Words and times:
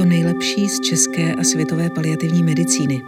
to 0.00 0.06
nejlepší 0.06 0.68
z 0.68 0.80
české 0.80 1.34
a 1.34 1.44
světové 1.44 1.90
paliativní 1.90 2.42
medicíny. 2.42 3.02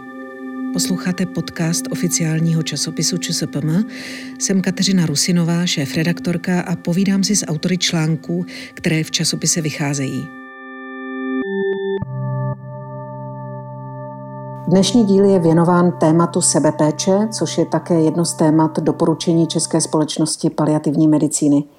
Posloucháte 0.73 1.25
podcast 1.25 1.85
oficiálního 1.91 2.63
časopisu 2.63 3.17
ČSPM. 3.17 3.83
Jsem 4.39 4.61
Kateřina 4.61 5.05
Rusinová, 5.05 5.65
šéf-redaktorka 5.65 6.61
a 6.61 6.75
povídám 6.75 7.23
si 7.23 7.35
s 7.35 7.45
autory 7.45 7.77
článků, 7.77 8.45
které 8.73 9.03
v 9.03 9.11
časopise 9.11 9.61
vycházejí. 9.61 10.27
Dnešní 14.67 15.05
díl 15.05 15.25
je 15.25 15.39
věnován 15.39 15.91
tématu 15.99 16.41
sebepéče, 16.41 17.27
což 17.31 17.57
je 17.57 17.65
také 17.65 18.01
jedno 18.01 18.25
z 18.25 18.33
témat 18.33 18.79
doporučení 18.79 19.47
České 19.47 19.81
společnosti 19.81 20.49
paliativní 20.49 21.07
medicíny– 21.07 21.63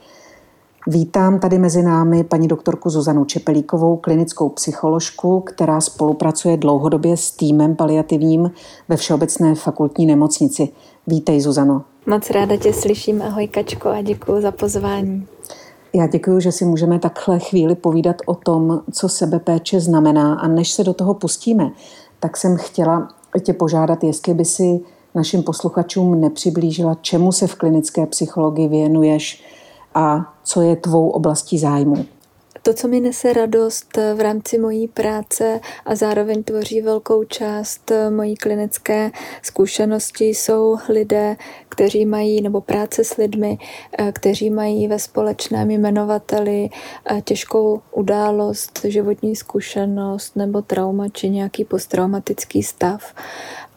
Vítám 0.86 1.38
tady 1.38 1.58
mezi 1.58 1.82
námi 1.82 2.24
paní 2.24 2.48
doktorku 2.48 2.90
Zuzanu 2.90 3.24
Čepelíkovou, 3.24 3.96
klinickou 3.96 4.48
psycholožku, 4.48 5.40
která 5.40 5.80
spolupracuje 5.80 6.56
dlouhodobě 6.56 7.16
s 7.16 7.30
týmem 7.30 7.76
paliativním 7.76 8.50
ve 8.88 8.96
Všeobecné 8.96 9.54
fakultní 9.54 10.06
nemocnici. 10.06 10.68
Vítej, 11.06 11.40
Zuzano. 11.40 11.82
Moc 12.06 12.30
ráda 12.30 12.56
tě 12.56 12.72
slyším, 12.72 13.22
ahoj 13.22 13.48
Kačko 13.48 13.88
a 13.88 14.02
děkuji 14.02 14.42
za 14.42 14.52
pozvání. 14.52 15.26
Já 15.92 16.06
děkuji, 16.06 16.40
že 16.40 16.52
si 16.52 16.64
můžeme 16.64 16.98
takhle 16.98 17.38
chvíli 17.38 17.74
povídat 17.74 18.16
o 18.26 18.34
tom, 18.34 18.82
co 18.92 19.08
sebepéče 19.08 19.80
znamená. 19.80 20.34
A 20.34 20.48
než 20.48 20.72
se 20.72 20.84
do 20.84 20.94
toho 20.94 21.14
pustíme, 21.14 21.70
tak 22.20 22.36
jsem 22.36 22.56
chtěla 22.56 23.08
tě 23.42 23.52
požádat, 23.52 24.04
jestli 24.04 24.34
by 24.34 24.44
si 24.44 24.80
našim 25.14 25.42
posluchačům 25.42 26.20
nepřiblížila, 26.20 26.96
čemu 27.00 27.32
se 27.32 27.46
v 27.46 27.54
klinické 27.54 28.06
psychologii 28.06 28.68
věnuješ, 28.68 29.44
a 29.94 30.33
co 30.44 30.62
je 30.62 30.76
tvou 30.76 31.10
oblastí 31.10 31.58
zájmu. 31.58 32.06
To, 32.62 32.74
co 32.74 32.88
mi 32.88 33.00
nese 33.00 33.32
radost 33.32 33.98
v 34.14 34.20
rámci 34.20 34.58
mojí 34.58 34.88
práce 34.88 35.60
a 35.84 35.94
zároveň 35.94 36.42
tvoří 36.42 36.80
velkou 36.80 37.24
část 37.24 37.92
mojí 38.10 38.36
klinické 38.36 39.10
zkušenosti, 39.42 40.24
jsou 40.24 40.76
lidé, 40.88 41.36
kteří 41.68 42.06
mají, 42.06 42.42
nebo 42.42 42.60
práce 42.60 43.04
s 43.04 43.16
lidmi, 43.16 43.58
kteří 44.12 44.50
mají 44.50 44.88
ve 44.88 44.98
společném 44.98 45.70
jmenovateli 45.70 46.68
těžkou 47.24 47.80
událost, 47.92 48.80
životní 48.84 49.36
zkušenost 49.36 50.36
nebo 50.36 50.62
trauma 50.62 51.08
či 51.08 51.30
nějaký 51.30 51.64
posttraumatický 51.64 52.62
stav 52.62 53.14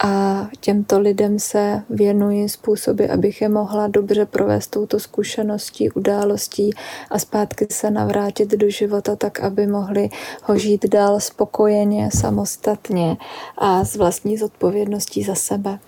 a 0.03 0.48
těmto 0.59 1.00
lidem 1.00 1.40
se 1.40 1.81
věnuji 1.90 2.50
způsoby, 2.50 3.06
abych 3.06 3.42
je 3.42 3.50
mohla 3.50 3.88
dobře 3.88 4.26
provést 4.26 4.67
touto 4.67 5.00
zkušeností, 5.00 5.92
událostí 5.92 6.70
a 7.09 7.20
zpátky 7.20 7.67
se 7.72 7.92
navrátit 7.92 8.52
do 8.52 8.70
života 8.70 9.16
tak, 9.16 9.40
aby 9.40 9.68
mohli 9.68 10.09
ho 10.44 10.58
žít 10.58 10.86
dál 10.86 11.20
spokojeně, 11.20 12.09
samostatně 12.14 13.18
a 13.58 13.86
s 13.86 13.95
vlastní 13.95 14.38
zodpovědností 14.38 15.23
za 15.23 15.36
sebe. 15.36 15.80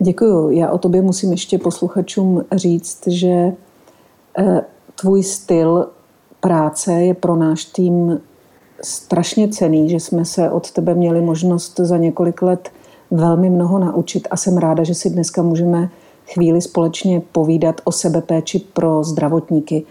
Děkuju. 0.00 0.50
Já 0.50 0.70
o 0.70 0.78
tobě 0.78 1.02
musím 1.02 1.30
ještě 1.30 1.58
posluchačům 1.58 2.44
říct, 2.52 3.06
že 3.06 3.52
eh, 4.38 4.60
tvůj 5.00 5.22
styl 5.22 5.88
práce 6.40 6.92
je 6.92 7.14
pro 7.14 7.36
náš 7.36 7.64
tým 7.64 8.20
strašně 8.82 9.48
cený, 9.48 9.90
že 9.90 10.00
jsme 10.00 10.24
se 10.24 10.50
od 10.50 10.70
tebe 10.70 10.94
měli 10.94 11.20
možnost 11.20 11.80
za 11.80 11.96
několik 11.96 12.42
let 12.42 12.70
velmi 13.10 13.50
mnoho 13.50 13.78
naučit 13.78 14.28
a 14.30 14.36
jsem 14.36 14.56
ráda, 14.56 14.84
že 14.84 14.94
si 14.94 15.10
dneska 15.10 15.42
můžeme 15.42 15.90
chvíli 16.26 16.60
společně 16.60 17.22
povídat 17.32 17.80
o 17.84 17.92
sebepéči 17.92 18.58
pro 18.58 19.04
zdravotníky. 19.04 19.84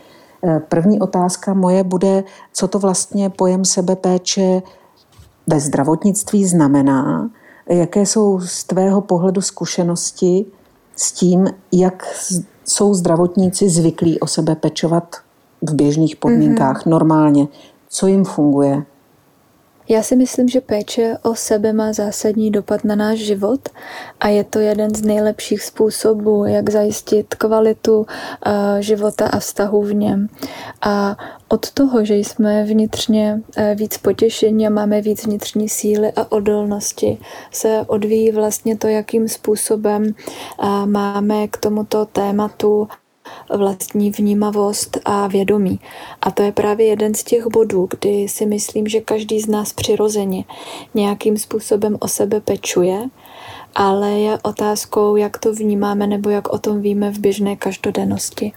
Eh, 0.43 0.59
první 0.69 0.99
otázka 0.99 1.53
moje 1.53 1.83
bude, 1.83 2.23
co 2.53 2.67
to 2.67 2.79
vlastně 2.79 3.29
pojem 3.29 3.65
sebepéče 3.65 4.61
ve 5.47 5.59
zdravotnictví 5.59 6.45
znamená, 6.45 7.29
jaké 7.69 8.05
jsou 8.05 8.39
z 8.39 8.63
tvého 8.63 9.01
pohledu 9.01 9.41
zkušenosti 9.41 10.45
s 10.95 11.11
tím, 11.11 11.47
jak 11.71 12.03
jsou 12.65 12.93
zdravotníci 12.93 13.69
zvyklí 13.69 14.19
o 14.19 14.27
sebe 14.27 14.55
pečovat 14.55 15.15
v 15.61 15.73
běžných 15.73 16.15
podmínkách, 16.15 16.81
mm-hmm. 16.81 16.89
normálně, 16.89 17.47
co 17.89 18.07
jim 18.07 18.25
funguje. 18.25 18.85
Já 19.87 20.03
si 20.03 20.15
myslím, 20.15 20.47
že 20.47 20.61
péče 20.61 21.17
o 21.23 21.35
sebe 21.35 21.73
má 21.73 21.93
zásadní 21.93 22.51
dopad 22.51 22.83
na 22.83 22.95
náš 22.95 23.19
život 23.19 23.69
a 24.19 24.27
je 24.27 24.43
to 24.43 24.59
jeden 24.59 24.95
z 24.95 25.01
nejlepších 25.01 25.63
způsobů, 25.63 26.45
jak 26.45 26.69
zajistit 26.69 27.35
kvalitu 27.35 28.05
eh, 28.45 28.81
života 28.81 29.27
a 29.27 29.39
vztahu 29.39 29.81
v 29.81 29.93
něm. 29.93 30.27
A 30.81 31.17
od 31.47 31.71
toho, 31.71 32.05
že 32.05 32.15
jsme 32.15 32.63
vnitřně 32.63 33.41
eh, 33.57 33.75
víc 33.75 33.97
potěšení 33.97 34.67
a 34.67 34.69
máme 34.69 35.01
víc 35.01 35.25
vnitřní 35.25 35.69
síly 35.69 36.11
a 36.15 36.31
odolnosti, 36.31 37.17
se 37.51 37.81
odvíjí 37.87 38.31
vlastně 38.31 38.77
to, 38.77 38.87
jakým 38.87 39.27
způsobem 39.27 40.03
eh, 40.05 40.85
máme 40.85 41.47
k 41.47 41.57
tomuto 41.57 42.05
tématu 42.05 42.87
vlastní 43.57 44.11
vnímavost 44.11 44.97
a 45.05 45.27
vědomí. 45.27 45.79
A 46.21 46.31
to 46.31 46.43
je 46.43 46.51
právě 46.51 46.85
jeden 46.85 47.13
z 47.13 47.23
těch 47.23 47.47
bodů, 47.47 47.87
kdy 47.99 48.27
si 48.27 48.45
myslím, 48.45 48.87
že 48.87 49.01
každý 49.01 49.39
z 49.39 49.47
nás 49.47 49.73
přirozeně 49.73 50.43
nějakým 50.93 51.37
způsobem 51.37 51.97
o 51.99 52.07
sebe 52.07 52.41
pečuje 52.41 53.09
ale 53.75 54.11
je 54.11 54.37
otázkou, 54.43 55.15
jak 55.15 55.37
to 55.37 55.53
vnímáme 55.53 56.07
nebo 56.07 56.29
jak 56.29 56.53
o 56.53 56.57
tom 56.57 56.81
víme 56.81 57.11
v 57.11 57.19
běžné 57.19 57.55
každodennosti. 57.55 58.53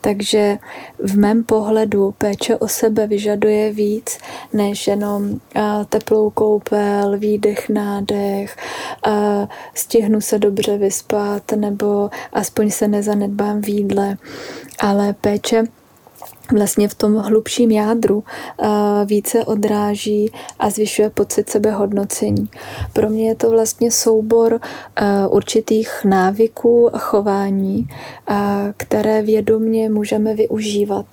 Takže 0.00 0.58
v 0.98 1.18
mém 1.18 1.44
pohledu 1.44 2.14
péče 2.18 2.56
o 2.56 2.68
sebe 2.68 3.06
vyžaduje 3.06 3.72
víc 3.72 4.18
než 4.52 4.86
jenom 4.86 5.40
teplou 5.88 6.30
koupel, 6.30 7.18
výdech, 7.18 7.68
nádech, 7.68 8.56
stihnu 9.74 10.20
se 10.20 10.38
dobře 10.38 10.78
vyspat 10.78 11.52
nebo 11.52 12.10
aspoň 12.32 12.70
se 12.70 12.88
nezanedbám 12.88 13.62
v 13.62 13.68
jídle. 13.68 14.16
Ale 14.78 15.12
péče 15.12 15.64
vlastně 16.52 16.88
v 16.88 16.94
tom 16.94 17.16
hlubším 17.16 17.70
jádru 17.70 18.24
eh, 18.24 18.68
více 19.04 19.44
odráží 19.44 20.32
a 20.58 20.70
zvyšuje 20.70 21.10
pocit 21.10 21.50
sebehodnocení. 21.50 22.48
Pro 22.92 23.08
mě 23.08 23.28
je 23.28 23.34
to 23.34 23.50
vlastně 23.50 23.90
soubor 23.90 24.60
eh, 24.96 25.26
určitých 25.26 26.04
návyků 26.04 26.96
a 26.96 26.98
chování, 26.98 27.88
eh, 28.30 28.34
které 28.76 29.22
vědomně 29.22 29.90
můžeme 29.90 30.34
využívat 30.34 31.06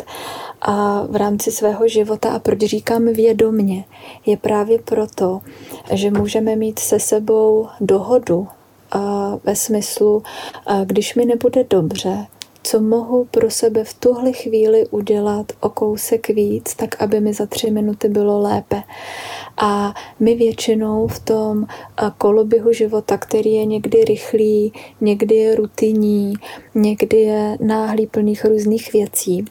a 0.62 1.06
v 1.10 1.16
rámci 1.16 1.52
svého 1.52 1.88
života. 1.88 2.30
A 2.30 2.40
proč 2.40 2.60
říkám 2.60 3.06
vědomně? 3.06 3.86
Je 4.26 4.38
právě 4.38 4.80
proto, 4.80 5.42
že 5.92 6.12
můžeme 6.12 6.56
mít 6.56 6.80
se 6.80 7.00
sebou 7.00 7.68
dohodu 7.82 8.48
ve 9.44 9.56
smyslu, 9.56 10.24
když 10.86 11.16
mi 11.16 11.26
nebude 11.26 11.64
dobře, 11.70 12.28
co 12.68 12.82
mohu 12.82 13.26
pro 13.26 13.52
sebe 13.52 13.84
v 13.84 13.94
tuhle 13.94 14.32
chvíli 14.32 14.88
udělat 14.88 15.52
o 15.60 15.70
kousek 15.70 16.28
víc, 16.28 16.76
tak 16.76 17.02
aby 17.02 17.22
mi 17.22 17.34
za 17.34 17.46
tři 17.46 17.72
minuty 17.72 18.10
bylo 18.10 18.42
lépe. 18.42 18.84
A 19.58 19.94
my 20.20 20.36
většinou 20.36 21.08
v 21.08 21.20
tom 21.20 21.66
koloběhu 22.18 22.74
života, 22.74 23.18
který 23.18 23.54
je 23.54 23.66
někdy 23.66 24.06
rychlý, 24.06 24.74
někdy 25.02 25.36
je 25.36 25.56
rutinní, 25.56 26.34
někdy 26.76 27.18
je 27.18 27.58
náhlý, 27.62 28.08
plných 28.08 28.46
různých 28.46 28.94
věcí, 28.94 29.46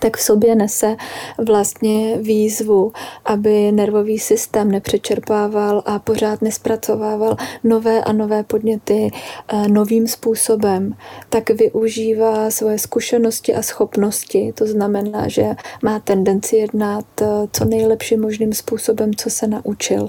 tak 0.00 0.16
v 0.16 0.22
sobě 0.22 0.54
nese 0.54 0.96
vlastně 1.38 2.18
výzvu, 2.18 2.92
aby 3.24 3.72
nervový 3.72 4.18
systém 4.18 4.70
nepřečerpával 4.70 5.82
a 5.86 5.98
pořád 5.98 6.42
nespracovával 6.42 7.36
nové 7.64 8.04
a 8.04 8.12
nové 8.12 8.42
podněty 8.42 9.10
eh, 9.48 9.68
novým 9.68 10.08
způsobem, 10.08 10.94
tak 11.28 11.50
využívá 11.50 12.50
svoje 12.50 12.78
zkušenosti 12.78 13.54
a 13.54 13.62
schopnosti. 13.62 14.52
To 14.54 14.66
znamená, 14.66 15.28
že 15.28 15.54
má 15.82 15.98
tendenci 15.98 16.56
jednat 16.56 17.04
eh, 17.22 17.26
co 17.52 17.64
nejlepším 17.64 18.20
možným 18.20 18.52
způsobem, 18.52 19.14
co 19.14 19.30
se 19.30 19.46
naučil. 19.46 20.08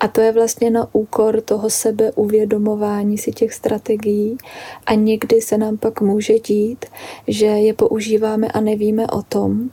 A 0.00 0.08
to 0.08 0.20
je 0.20 0.32
vlastně 0.32 0.70
na 0.70 0.88
úkor 0.92 1.40
toho 1.40 1.70
sebeuvědomování 1.70 3.18
si 3.18 3.32
těch 3.32 3.52
strategií 3.52 4.38
a 4.86 4.94
někdy 4.94 5.40
se 5.40 5.58
nám 5.58 5.76
pak 5.76 6.00
může 6.00 6.38
dít, 6.38 6.86
že 7.28 7.46
je 7.46 7.74
používáme 7.74 8.48
a 8.48 8.60
nevíme 8.60 9.06
o 9.06 9.22
tom. 9.22 9.70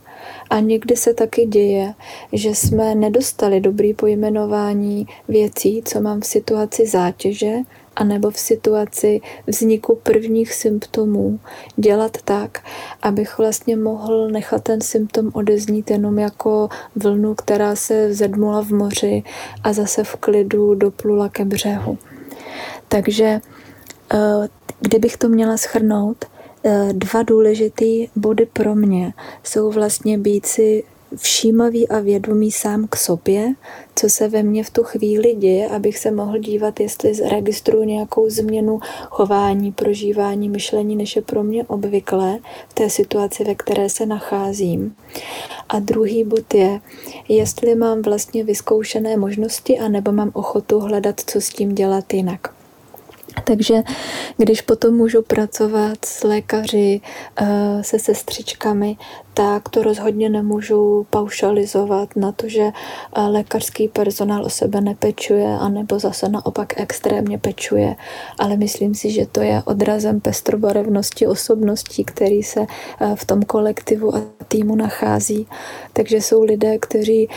A 0.50 0.60
někdy 0.60 0.96
se 0.96 1.14
taky 1.14 1.46
děje, 1.46 1.94
že 2.32 2.48
jsme 2.48 2.94
nedostali 2.94 3.60
dobrý 3.60 3.94
pojmenování 3.94 5.06
věcí, 5.28 5.82
co 5.84 6.00
mám 6.00 6.20
v 6.20 6.26
situaci 6.26 6.86
zátěže, 6.86 7.56
anebo 7.96 8.30
v 8.30 8.38
situaci 8.38 9.20
vzniku 9.46 10.00
prvních 10.02 10.54
symptomů 10.54 11.40
dělat 11.76 12.18
tak, 12.24 12.58
abych 13.02 13.38
vlastně 13.38 13.76
mohl 13.76 14.28
nechat 14.30 14.62
ten 14.62 14.80
symptom 14.80 15.30
odeznít 15.32 15.90
jenom 15.90 16.18
jako 16.18 16.68
vlnu, 16.96 17.34
která 17.34 17.76
se 17.76 18.14
zedmula 18.14 18.62
v 18.62 18.70
moři 18.70 19.22
a 19.64 19.72
zase 19.72 20.04
v 20.04 20.16
klidu 20.16 20.74
doplula 20.74 21.28
ke 21.28 21.44
břehu. 21.44 21.98
Takže 22.88 23.40
eh, 24.14 24.48
kdybych 24.80 25.16
to 25.16 25.28
měla 25.28 25.56
schrnout, 25.56 26.24
eh, 26.64 26.88
dva 26.92 27.22
důležité 27.22 27.84
body 28.16 28.46
pro 28.46 28.74
mě 28.74 29.12
jsou 29.42 29.70
vlastně 29.70 30.18
být 30.18 30.46
si 30.46 30.84
všímavý 31.16 31.88
a 31.88 32.00
vědomý 32.00 32.52
sám 32.52 32.86
k 32.90 32.96
sobě, 32.96 33.54
co 33.94 34.08
se 34.08 34.28
ve 34.28 34.42
mně 34.42 34.64
v 34.64 34.70
tu 34.70 34.82
chvíli 34.82 35.34
děje, 35.34 35.68
abych 35.68 35.98
se 35.98 36.10
mohl 36.10 36.38
dívat, 36.38 36.80
jestli 36.80 37.28
registruju 37.28 37.84
nějakou 37.84 38.30
změnu 38.30 38.80
chování, 39.10 39.72
prožívání, 39.72 40.48
myšlení, 40.48 40.96
než 40.96 41.16
je 41.16 41.22
pro 41.22 41.42
mě 41.42 41.64
obvyklé 41.64 42.38
v 42.68 42.74
té 42.74 42.90
situaci, 42.90 43.44
ve 43.44 43.54
které 43.54 43.88
se 43.88 44.06
nacházím. 44.06 44.94
A 45.68 45.78
druhý 45.78 46.24
bod 46.24 46.54
je, 46.54 46.80
jestli 47.28 47.74
mám 47.74 48.02
vlastně 48.02 48.44
vyzkoušené 48.44 49.16
možnosti, 49.16 49.78
anebo 49.78 50.12
mám 50.12 50.30
ochotu 50.32 50.80
hledat, 50.80 51.20
co 51.26 51.40
s 51.40 51.48
tím 51.48 51.74
dělat 51.74 52.14
jinak. 52.14 52.56
Takže 53.44 53.82
když 54.36 54.60
potom 54.60 54.94
můžu 54.94 55.22
pracovat 55.22 56.04
s 56.04 56.24
lékaři, 56.24 57.00
eh, 57.40 57.82
se 57.82 57.98
sestřičkami, 57.98 58.96
tak 59.36 59.68
to 59.68 59.82
rozhodně 59.82 60.28
nemůžu 60.28 61.06
paušalizovat 61.10 62.16
na 62.16 62.32
to, 62.32 62.48
že 62.48 62.62
eh, 62.62 63.20
lékařský 63.20 63.88
personál 63.88 64.44
o 64.44 64.50
sebe 64.50 64.80
nepečuje, 64.80 65.46
anebo 65.46 65.98
zase 65.98 66.28
naopak 66.28 66.80
extrémně 66.80 67.38
pečuje. 67.38 67.96
Ale 68.38 68.56
myslím 68.56 68.94
si, 68.94 69.10
že 69.10 69.26
to 69.26 69.40
je 69.40 69.62
odrazem 69.64 70.20
pestrobarevnosti 70.20 71.26
osobností, 71.26 72.04
který 72.04 72.42
se 72.42 72.60
eh, 72.60 73.16
v 73.16 73.24
tom 73.24 73.42
kolektivu 73.42 74.16
a 74.16 74.22
týmu 74.48 74.76
nachází. 74.76 75.48
Takže 75.92 76.16
jsou 76.16 76.42
lidé, 76.42 76.78
kteří 76.78 77.28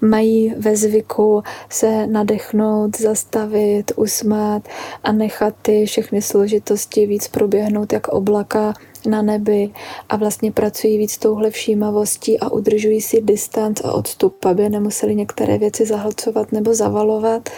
mají 0.00 0.54
ve 0.56 0.76
zvyku 0.76 1.42
se 1.68 2.06
nadechnout, 2.06 3.00
zastavit, 3.00 3.92
usmát 3.96 4.68
a 5.04 5.12
nechat 5.12 5.54
ty 5.62 5.86
všechny 5.86 6.22
složitosti 6.22 7.06
víc 7.06 7.28
proběhnout 7.28 7.92
jak 7.92 8.08
oblaka 8.08 8.74
na 9.06 9.22
nebi 9.22 9.70
a 10.08 10.16
vlastně 10.16 10.52
pracují 10.52 10.98
víc 10.98 11.18
touhle 11.18 11.50
všímavostí 11.50 12.40
a 12.40 12.52
udržují 12.52 13.00
si 13.00 13.20
distanc 13.22 13.80
a 13.84 13.92
odstup, 13.92 14.44
aby 14.44 14.68
nemuseli 14.68 15.14
některé 15.14 15.58
věci 15.58 15.86
zahlcovat 15.86 16.52
nebo 16.52 16.74
zavalovat. 16.74 17.50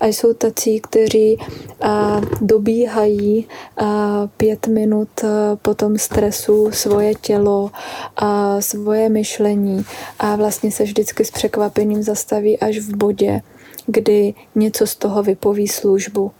A 0.00 0.06
jsou 0.06 0.34
tací, 0.34 0.80
kteří 0.80 1.38
a, 1.80 2.20
dobíhají 2.40 3.46
a, 3.76 4.28
pět 4.36 4.66
minut 4.66 5.24
a, 5.24 5.56
po 5.56 5.74
tom 5.74 5.98
stresu 5.98 6.70
svoje 6.72 7.14
tělo 7.14 7.70
a 8.16 8.60
svoje 8.60 9.08
myšlení 9.08 9.84
a 10.18 10.36
vlastně 10.36 10.72
se 10.72 10.84
vždycky 10.84 11.24
s 11.24 11.30
překvapením 11.30 12.02
zastaví 12.02 12.58
až 12.58 12.78
v 12.78 12.96
bodě, 12.96 13.40
kdy 13.86 14.34
něco 14.54 14.86
z 14.86 14.96
toho 14.96 15.22
vypoví 15.22 15.68
službu 15.68 16.32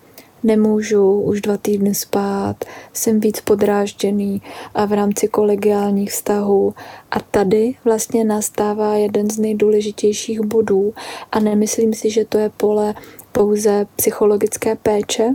nemůžu 0.43 1.21
už 1.21 1.41
dva 1.41 1.57
týdny 1.57 1.95
spát, 1.95 2.65
jsem 2.93 3.21
víc 3.21 3.41
podrážděný 3.41 4.43
a 4.75 4.85
v 4.85 4.93
rámci 4.93 5.29
kolegiálních 5.29 6.11
vztahů. 6.11 6.75
A 7.11 7.21
tady 7.21 7.75
vlastně 7.85 8.25
nastává 8.25 8.97
jeden 8.97 9.31
z 9.31 9.39
nejdůležitějších 9.39 10.41
bodů 10.41 10.95
a 11.33 11.41
nemyslím 11.41 11.95
si, 11.95 12.11
že 12.11 12.25
to 12.25 12.39
je 12.39 12.51
pole 12.57 12.95
pouze 13.33 13.87
psychologické 13.97 14.77
péče 14.77 15.35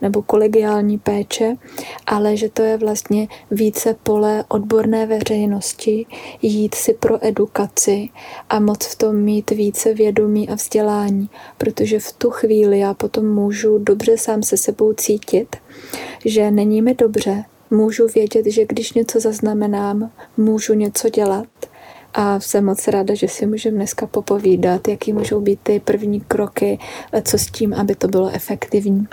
nebo 0.00 0.22
kolegiální 0.22 0.98
péče, 0.98 1.56
ale 2.06 2.36
že 2.36 2.48
to 2.48 2.62
je 2.62 2.76
vlastně 2.76 3.28
více 3.50 3.96
pole 4.02 4.44
odborné 4.48 5.06
veřejnosti, 5.06 6.06
jít 6.42 6.74
si 6.74 6.94
pro 6.94 7.26
edukaci 7.26 8.08
a 8.48 8.60
moc 8.60 8.86
v 8.86 8.96
tom 8.96 9.16
mít 9.16 9.50
více 9.50 9.94
vědomí 9.94 10.48
a 10.48 10.54
vzdělání, 10.54 11.30
protože 11.58 12.00
v 12.00 12.12
tu 12.12 12.30
chvíli 12.30 12.78
já 12.78 12.94
potom 12.94 13.26
můžu 13.34 13.78
dobře 13.78 14.18
sám 14.18 14.42
se 14.42 14.56
sebou 14.56 14.92
cítit, 14.92 15.56
že 16.24 16.50
není 16.50 16.82
mi 16.82 16.94
dobře, 16.94 17.44
můžu 17.70 18.06
vědět, 18.14 18.46
že 18.46 18.66
když 18.66 18.92
něco 18.92 19.20
zaznamenám, 19.20 20.10
můžu 20.36 20.74
něco 20.74 21.08
dělat 21.08 21.46
a 22.14 22.40
jsem 22.40 22.64
moc 22.64 22.88
ráda, 22.88 23.14
že 23.14 23.28
si 23.28 23.46
můžeme 23.46 23.76
dneska 23.76 24.06
popovídat, 24.06 24.88
jaký 24.88 25.12
můžou 25.12 25.40
být 25.40 25.60
ty 25.62 25.80
první 25.80 26.20
kroky, 26.20 26.78
co 27.22 27.38
s 27.38 27.46
tím, 27.46 27.74
aby 27.74 27.94
to 27.94 28.08
bylo 28.08 28.30
efektivní. 28.32 29.06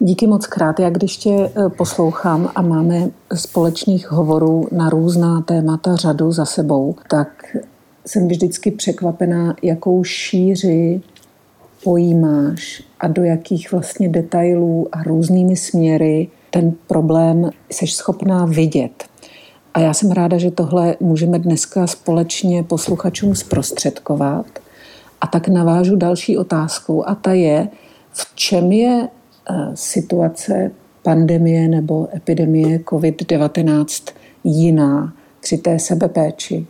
Díky 0.00 0.26
moc 0.26 0.46
krát. 0.46 0.80
Já 0.80 0.90
když 0.90 1.16
tě 1.16 1.30
eh, 1.30 1.68
poslouchám 1.68 2.50
a 2.54 2.62
máme 2.62 3.10
společných 3.34 4.10
hovorů 4.10 4.68
na 4.72 4.90
různá 4.90 5.40
témata 5.40 5.96
řadu 5.96 6.32
za 6.32 6.44
sebou, 6.44 6.96
tak 7.10 7.56
jsem 8.06 8.28
vždycky 8.28 8.70
překvapená, 8.70 9.56
jakou 9.62 10.04
šíři 10.04 11.00
pojímáš 11.84 12.82
a 13.00 13.08
do 13.08 13.24
jakých 13.24 13.72
vlastně 13.72 14.08
detailů 14.08 14.88
a 14.92 15.02
různými 15.02 15.56
směry 15.56 16.28
ten 16.50 16.72
problém 16.86 17.50
seš 17.72 17.94
schopná 17.94 18.44
vidět. 18.44 19.04
A 19.74 19.80
já 19.80 19.94
jsem 19.94 20.10
ráda, 20.10 20.38
že 20.38 20.50
tohle 20.50 20.96
můžeme 21.00 21.38
dneska 21.38 21.86
společně 21.86 22.62
posluchačům 22.62 23.34
zprostředkovat. 23.34 24.46
A 25.20 25.26
tak 25.26 25.48
navážu 25.48 25.96
další 25.96 26.38
otázkou 26.38 27.08
a 27.08 27.14
ta 27.14 27.32
je, 27.32 27.68
v 28.12 28.34
čem 28.34 28.72
je 28.72 29.08
eh, 29.50 29.54
situace 29.74 30.70
pandemie 31.02 31.68
nebo 31.68 32.08
epidemie 32.16 32.78
COVID-19 32.78 34.12
jiná 34.44 35.12
při 35.40 35.58
té 35.58 35.78
sebepéči? 35.78 36.66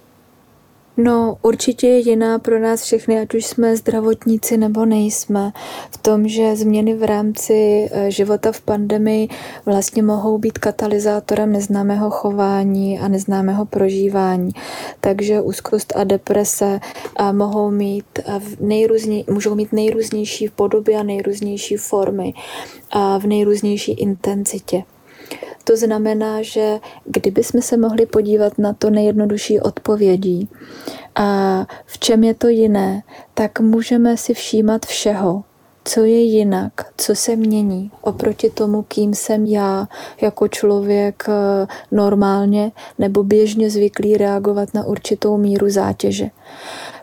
No, 1.01 1.37
určitě 1.43 1.89
je 1.89 1.99
jiná 1.99 2.39
pro 2.39 2.59
nás 2.59 2.83
všechny, 2.83 3.21
ať 3.21 3.35
už 3.35 3.47
jsme 3.47 3.77
zdravotníci 3.77 4.57
nebo 4.57 4.85
nejsme, 4.85 5.53
v 5.91 5.97
tom, 5.97 6.29
že 6.29 6.57
změny 6.57 6.95
v 6.95 7.03
rámci 7.03 7.89
eh, 7.91 8.11
života 8.11 8.53
v 8.53 8.61
pandemii 8.61 9.29
vlastně 9.67 10.03
mohou 10.03 10.39
být 10.39 10.59
katalyzátorem 10.59 11.53
neznámého 11.53 12.11
chování 12.11 12.99
a 12.99 13.09
neznámého 13.09 13.67
prožívání. 13.67 14.51
Takže 15.01 15.41
úzkost 15.41 15.93
a 15.97 16.05
deprese 16.05 16.81
eh, 17.21 17.33
mohou 17.33 17.71
mít, 17.71 18.19
eh, 18.19 18.41
nejrůzně, 18.61 19.25
můžou 19.31 19.55
mít 19.55 19.73
nejrůznější 19.73 20.49
podoby 20.49 20.95
a 20.95 21.03
nejrůznější 21.03 21.77
formy 21.77 22.35
a 22.91 23.19
v 23.19 23.27
nejrůznější 23.27 23.93
intenzitě. 23.93 24.83
To 25.69 25.77
znamená, 25.77 26.43
že 26.43 26.81
kdyby 27.05 27.45
jsme 27.45 27.63
se 27.63 27.77
mohli 27.77 28.07
podívat 28.07 28.59
na 28.59 28.73
to 28.73 28.91
nejjednodušší 28.91 29.61
odpovědí 29.61 30.49
a 31.15 31.67
v 31.87 31.99
čem 31.99 32.25
je 32.25 32.35
to 32.35 32.49
jiné, 32.49 33.03
tak 33.35 33.61
můžeme 33.61 34.17
si 34.17 34.35
všímat 34.35 34.87
všeho, 34.87 35.45
co 35.85 36.05
je 36.05 36.21
jinak, 36.21 36.73
co 36.97 37.15
se 37.15 37.37
mění 37.37 37.91
oproti 38.01 38.51
tomu, 38.51 38.83
kým 38.83 39.15
jsem 39.15 39.47
já 39.47 39.89
jako 40.21 40.49
člověk 40.49 41.25
eh, 41.29 41.67
normálně 41.93 42.73
nebo 42.99 43.25
běžně 43.25 43.71
zvyklý 43.71 44.17
reagovat 44.17 44.75
na 44.75 44.85
určitou 44.85 45.37
míru 45.37 45.71
zátěže. 45.71 46.31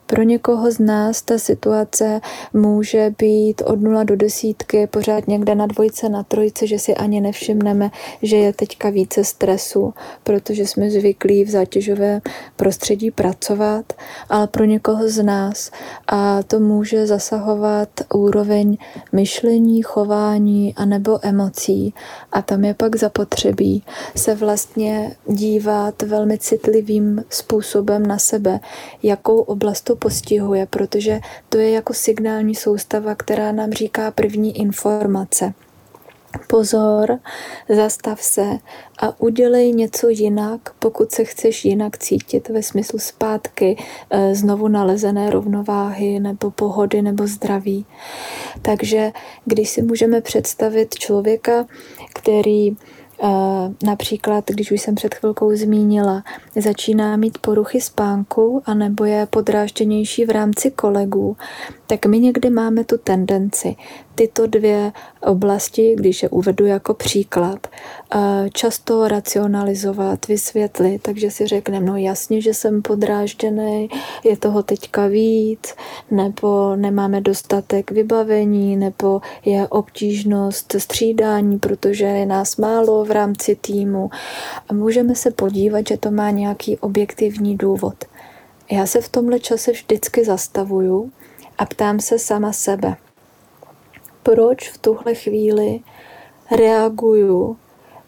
Pro 0.07 0.23
někoho 0.23 0.71
z 0.71 0.79
nás 0.79 1.21
ta 1.21 1.37
situace 1.37 2.21
může 2.53 3.13
být 3.17 3.61
od 3.65 3.81
nula 3.81 4.03
do 4.03 4.15
desítky, 4.15 4.87
pořád 4.87 5.27
někde 5.27 5.55
na 5.55 5.65
dvojce, 5.65 6.09
na 6.09 6.23
trojce, 6.23 6.67
že 6.67 6.79
si 6.79 6.95
ani 6.95 7.21
nevšimneme, 7.21 7.91
že 8.21 8.37
je 8.37 8.53
teďka 8.53 8.89
více 8.89 9.23
stresu, 9.23 9.93
protože 10.23 10.67
jsme 10.67 10.89
zvyklí 10.89 11.43
v 11.43 11.49
zátěžové 11.49 12.21
prostředí 12.55 13.11
pracovat, 13.11 13.93
ale 14.29 14.47
pro 14.47 14.63
někoho 14.63 15.09
z 15.09 15.23
nás 15.23 15.71
a 16.07 16.43
to 16.43 16.59
může 16.59 17.07
zasahovat 17.07 17.89
úroveň 18.13 18.77
myšlení, 19.11 19.81
chování 19.81 20.73
a 20.75 20.85
nebo 20.85 21.19
emocí. 21.21 21.93
A 22.31 22.41
tam 22.41 22.65
je 22.65 22.73
pak 22.73 22.95
zapotřebí 22.95 23.83
se 24.15 24.35
vlastně 24.35 25.15
dívat 25.27 26.01
velmi 26.01 26.37
citlivým 26.37 27.23
způsobem 27.29 28.05
na 28.05 28.19
sebe, 28.19 28.59
jakou 29.03 29.39
oblast 29.39 29.94
postihuje, 29.95 30.65
protože 30.65 31.19
to 31.49 31.57
je 31.57 31.71
jako 31.71 31.93
signální 31.93 32.55
soustava, 32.55 33.15
která 33.15 33.51
nám 33.51 33.71
říká 33.71 34.11
první 34.11 34.59
informace. 34.59 35.53
Pozor, 36.47 37.19
zastav 37.69 38.21
se 38.21 38.57
a 38.99 39.19
udělej 39.19 39.73
něco 39.73 40.09
jinak, 40.09 40.73
pokud 40.79 41.11
se 41.11 41.23
chceš 41.23 41.65
jinak 41.65 41.97
cítit 41.97 42.49
ve 42.49 42.63
smyslu 42.63 42.99
zpátky, 42.99 43.77
eh, 44.09 44.35
znovu 44.35 44.67
nalezené 44.67 45.29
rovnováhy 45.29 46.19
nebo 46.19 46.51
pohody 46.51 47.01
nebo 47.01 47.27
zdraví. 47.27 47.85
Takže 48.61 49.11
když 49.45 49.69
si 49.69 49.81
můžeme 49.81 50.21
představit 50.21 50.95
člověka, 50.95 51.65
který 52.13 52.77
Například, 53.83 54.43
když 54.49 54.71
už 54.71 54.81
jsem 54.81 54.95
před 54.95 55.15
chvilkou 55.15 55.55
zmínila, 55.55 56.23
začíná 56.55 57.15
mít 57.15 57.37
poruchy 57.37 57.81
spánku 57.81 58.61
anebo 58.65 59.05
je 59.05 59.25
podrážděnější 59.25 60.25
v 60.25 60.29
rámci 60.29 60.71
kolegů, 60.71 61.37
tak 61.87 62.05
my 62.05 62.19
někdy 62.19 62.49
máme 62.49 62.83
tu 62.83 62.97
tendenci 62.97 63.75
tyto 64.15 64.47
dvě 64.47 64.91
oblasti, 65.21 65.95
když 65.97 66.23
je 66.23 66.29
uvedu 66.29 66.65
jako 66.65 66.93
příklad, 66.93 67.67
často 68.53 69.07
racionalizovat, 69.07 70.27
vysvětlit, 70.27 71.01
takže 71.01 71.31
si 71.31 71.47
řekneme, 71.47 71.85
no 71.85 71.97
jasně, 71.97 72.41
že 72.41 72.53
jsem 72.53 72.81
podrážděný, 72.81 73.89
je 74.23 74.37
toho 74.37 74.63
teďka 74.63 75.07
víc, 75.07 75.75
nebo 76.11 76.75
nemáme 76.75 77.21
dostatek 77.21 77.91
vybavení, 77.91 78.77
nebo 78.77 79.21
je 79.45 79.67
obtížnost 79.67 80.75
střídání, 80.77 81.59
protože 81.59 82.05
je 82.05 82.25
nás 82.25 82.57
málo 82.57 83.05
v 83.05 83.11
rámci 83.11 83.55
týmu. 83.55 84.09
A 84.69 84.73
můžeme 84.73 85.15
se 85.15 85.31
podívat, 85.31 85.87
že 85.87 85.97
to 85.97 86.11
má 86.11 86.29
nějaký 86.29 86.77
objektivní 86.77 87.57
důvod. 87.57 87.95
Já 88.71 88.85
se 88.85 89.01
v 89.01 89.09
tomhle 89.09 89.39
čase 89.39 89.71
vždycky 89.71 90.25
zastavuju 90.25 91.11
a 91.57 91.65
ptám 91.65 91.99
se 91.99 92.19
sama 92.19 92.53
sebe, 92.53 92.95
proč 94.25 94.69
v 94.69 94.77
tuhle 94.77 95.15
chvíli 95.15 95.79
reaguju 96.57 97.57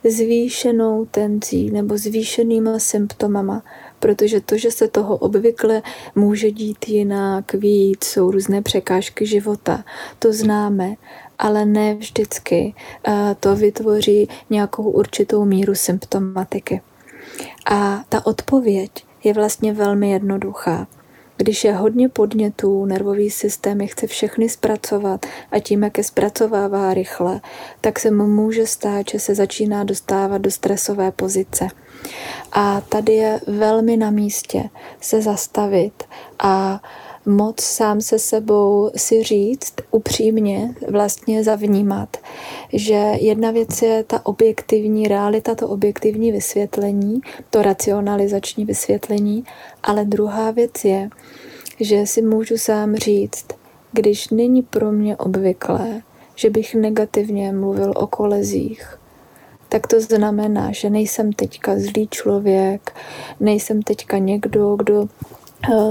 zvýšenou 0.04 1.06
tenzí 1.06 1.72
nebo 1.72 1.98
zvýšenýma 1.98 2.80
symptomama, 2.80 3.64
protože 4.00 4.42
to, 4.42 4.58
že 4.58 4.72
se 4.72 4.88
toho 4.88 5.18
obvykle 5.18 5.82
může 6.16 6.52
dít 6.52 6.90
jinak, 6.90 7.54
víc, 7.54 8.06
jsou 8.06 8.32
různé 8.32 8.62
překážky 8.62 9.26
života, 9.26 9.84
to 10.20 10.34
známe, 10.34 10.96
ale 11.40 11.66
ne 11.66 11.96
vždycky 11.96 12.74
to 13.40 13.56
vytvoří 13.56 14.30
nějakou 14.50 14.84
určitou 14.84 15.46
míru 15.46 15.76
symptomatiky. 15.76 16.82
A 17.72 18.04
ta 18.10 18.26
odpověď 18.26 18.92
je 19.24 19.34
vlastně 19.34 19.74
velmi 19.74 20.12
jednoduchá. 20.12 20.88
Když 21.38 21.64
je 21.64 21.74
hodně 21.74 22.10
podnětů, 22.10 22.86
nervový 22.86 23.30
systém 23.30 23.82
je 23.82 23.88
chce 23.88 24.08
všechny 24.08 24.50
zpracovat 24.50 25.26
a 25.52 25.60
tím, 25.60 25.84
jak 25.84 25.98
je 25.98 26.04
zpracovává 26.04 26.94
rychle, 26.94 27.42
tak 27.82 28.00
se 28.00 28.12
mu 28.12 28.28
může 28.28 28.68
stát, 28.68 29.10
že 29.12 29.20
se 29.20 29.36
začíná 29.36 29.84
dostávat 29.84 30.38
do 30.38 30.52
stresové 30.52 31.12
pozice. 31.12 31.68
A 32.52 32.82
tady 32.82 33.14
je 33.14 33.40
velmi 33.48 33.98
na 33.98 34.10
místě 34.10 34.70
se 35.02 35.22
zastavit 35.22 36.04
a 36.40 36.82
moc 37.28 37.62
sám 37.62 38.02
se 38.02 38.20
sebou 38.20 38.92
si 38.96 39.24
říct 39.24 39.74
upřímně, 39.92 40.76
vlastně 40.92 41.44
zavnímat, 41.44 42.18
že 42.74 43.12
jedna 43.20 43.52
věc 43.52 43.82
je 43.82 44.04
ta 44.04 44.26
objektivní 44.26 45.08
realita, 45.08 45.56
to 45.56 45.68
objektivní 45.68 46.32
vysvětlení, 46.32 47.22
to 47.50 47.62
racionalizační 47.62 48.66
vysvětlení, 48.66 49.44
ale 49.84 50.06
druhá 50.06 50.52
věc 50.52 50.86
je, 50.86 51.10
že 51.80 52.08
si 52.08 52.22
můžu 52.22 52.58
sám 52.58 52.96
říct, 52.96 53.46
když 53.92 54.30
není 54.30 54.62
pro 54.62 54.92
mě 54.92 55.18
obvyklé, 55.18 56.02
že 56.36 56.50
bych 56.50 56.76
negativně 56.76 57.52
mluvil 57.52 57.94
o 57.96 58.08
kolezích, 58.08 58.98
tak 59.70 59.88
to 59.88 60.02
znamená, 60.02 60.72
že 60.72 60.90
nejsem 60.90 61.34
teďka 61.34 61.80
zlý 61.80 62.08
člověk, 62.12 62.96
nejsem 63.40 63.82
teďka 63.82 64.18
někdo, 64.18 64.76
kdo 64.76 65.08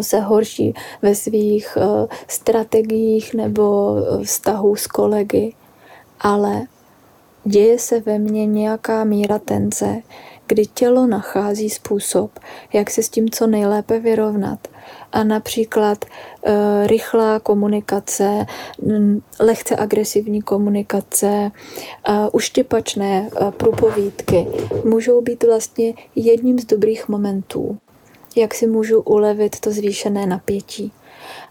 se 0.01 0.21
horší 0.21 0.75
ve 1.03 1.15
svých 1.15 1.79
eh, 1.81 2.07
strategiích 2.29 3.35
nebo 3.35 3.97
eh, 3.99 4.25
vztahů 4.25 4.77
s 4.77 4.87
kolegy, 4.87 5.55
ale 6.21 6.63
děje 7.45 7.79
se 7.79 8.01
ve 8.01 8.19
mně 8.19 8.47
nějaká 8.47 9.05
míra 9.05 9.39
tenze, 9.39 9.97
kdy 10.47 10.67
tělo 10.67 11.07
nachází 11.07 11.71
způsob, 11.71 12.31
jak 12.73 12.91
se 12.91 13.03
s 13.03 13.09
tím 13.09 13.31
co 13.31 13.47
nejlépe 13.47 14.01
vyrovnat. 14.01 14.69
A 15.13 15.25
například 15.25 16.05
rychlá 16.87 17.41
komunikace, 17.41 18.47
lehce 19.41 19.77
agresivní 19.77 20.43
komunikace, 20.43 21.51
uštěpačné 22.33 23.31
průpovídky 23.57 24.47
můžou 24.85 25.21
být 25.23 25.45
vlastně 25.45 25.95
jedním 26.15 26.59
z 26.59 26.65
dobrých 26.65 27.09
momentů 27.09 27.79
jak 28.37 28.55
si 28.55 28.67
můžu 28.67 29.01
ulevit 29.01 29.61
to 29.61 29.71
zvýšené 29.71 30.27
napětí. 30.27 30.93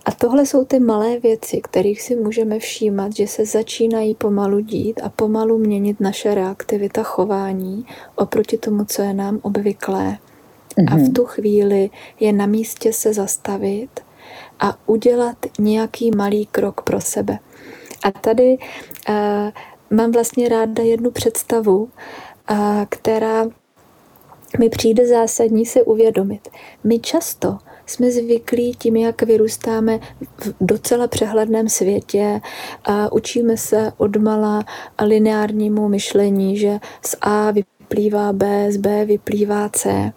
A 0.05 0.11
tohle 0.11 0.45
jsou 0.45 0.65
ty 0.65 0.79
malé 0.79 1.19
věci, 1.19 1.61
kterých 1.61 2.01
si 2.01 2.15
můžeme 2.15 2.59
všímat, 2.59 3.15
že 3.15 3.27
se 3.27 3.45
začínají 3.45 4.15
pomalu 4.15 4.59
dít 4.59 5.01
a 5.03 5.09
pomalu 5.09 5.57
měnit 5.57 5.99
naše 5.99 6.35
reaktivita 6.35 7.03
chování 7.03 7.85
oproti 8.15 8.57
tomu, 8.57 8.85
co 8.85 9.01
je 9.01 9.13
nám 9.13 9.39
obvyklé. 9.41 10.17
Mm-hmm. 10.77 10.93
A 10.93 10.95
v 10.95 10.99
mhm. 10.99 11.13
tu 11.13 11.25
chvíli 11.25 11.89
je 12.19 12.33
na 12.33 12.45
místě 12.45 12.93
se 12.93 13.13
zastavit 13.13 13.89
a 14.59 14.77
udělat 14.85 15.37
nějaký 15.59 16.11
malý 16.11 16.45
krok 16.45 16.81
pro 16.81 17.01
sebe. 17.01 17.39
A 18.03 18.11
tady 18.11 18.57
uh, 19.09 19.15
mám 19.97 20.11
vlastně 20.11 20.49
ráda 20.49 20.83
jednu 20.83 21.11
představu, 21.11 21.89
uh, 22.51 22.57
která 22.89 23.45
mi 24.59 24.69
přijde 24.69 25.07
zásadní 25.07 25.65
se 25.65 25.83
uvědomit. 25.83 26.49
My 26.83 26.99
často 26.99 27.57
jsme 27.85 28.11
zvyklí 28.11 28.75
tím, 28.75 28.95
jak 28.95 29.21
vyrůstáme 29.21 29.99
v 30.19 30.53
docela 30.61 31.07
přehledném 31.07 31.69
světě 31.69 32.41
a 32.85 33.11
učíme 33.11 33.57
se 33.57 33.91
odmala 33.97 34.65
lineárnímu 35.01 35.87
myšlení, 35.87 36.57
že 36.57 36.79
z 37.05 37.15
A 37.21 37.51
vyplývá 37.51 38.33
B, 38.33 38.71
z 38.71 38.77
B 38.77 39.05
vyplývá 39.05 39.69
C. 39.69 40.11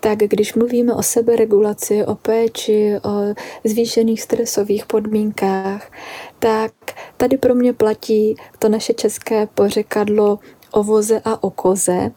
Tak 0.00 0.18
když 0.18 0.54
mluvíme 0.54 0.94
o 0.94 1.02
seberegulaci, 1.02 2.04
o 2.04 2.14
péči, 2.14 2.94
o 3.04 3.34
zvýšených 3.64 4.22
stresových 4.22 4.86
podmínkách, 4.86 5.90
tak 6.38 6.72
tady 7.16 7.36
pro 7.36 7.54
mě 7.54 7.72
platí 7.72 8.36
to 8.58 8.68
naše 8.68 8.94
české 8.94 9.46
pořekadlo 9.46 10.38
o 10.72 10.82
voze 10.82 11.20
a 11.24 11.44
o 11.44 11.50
koze, 11.50 12.10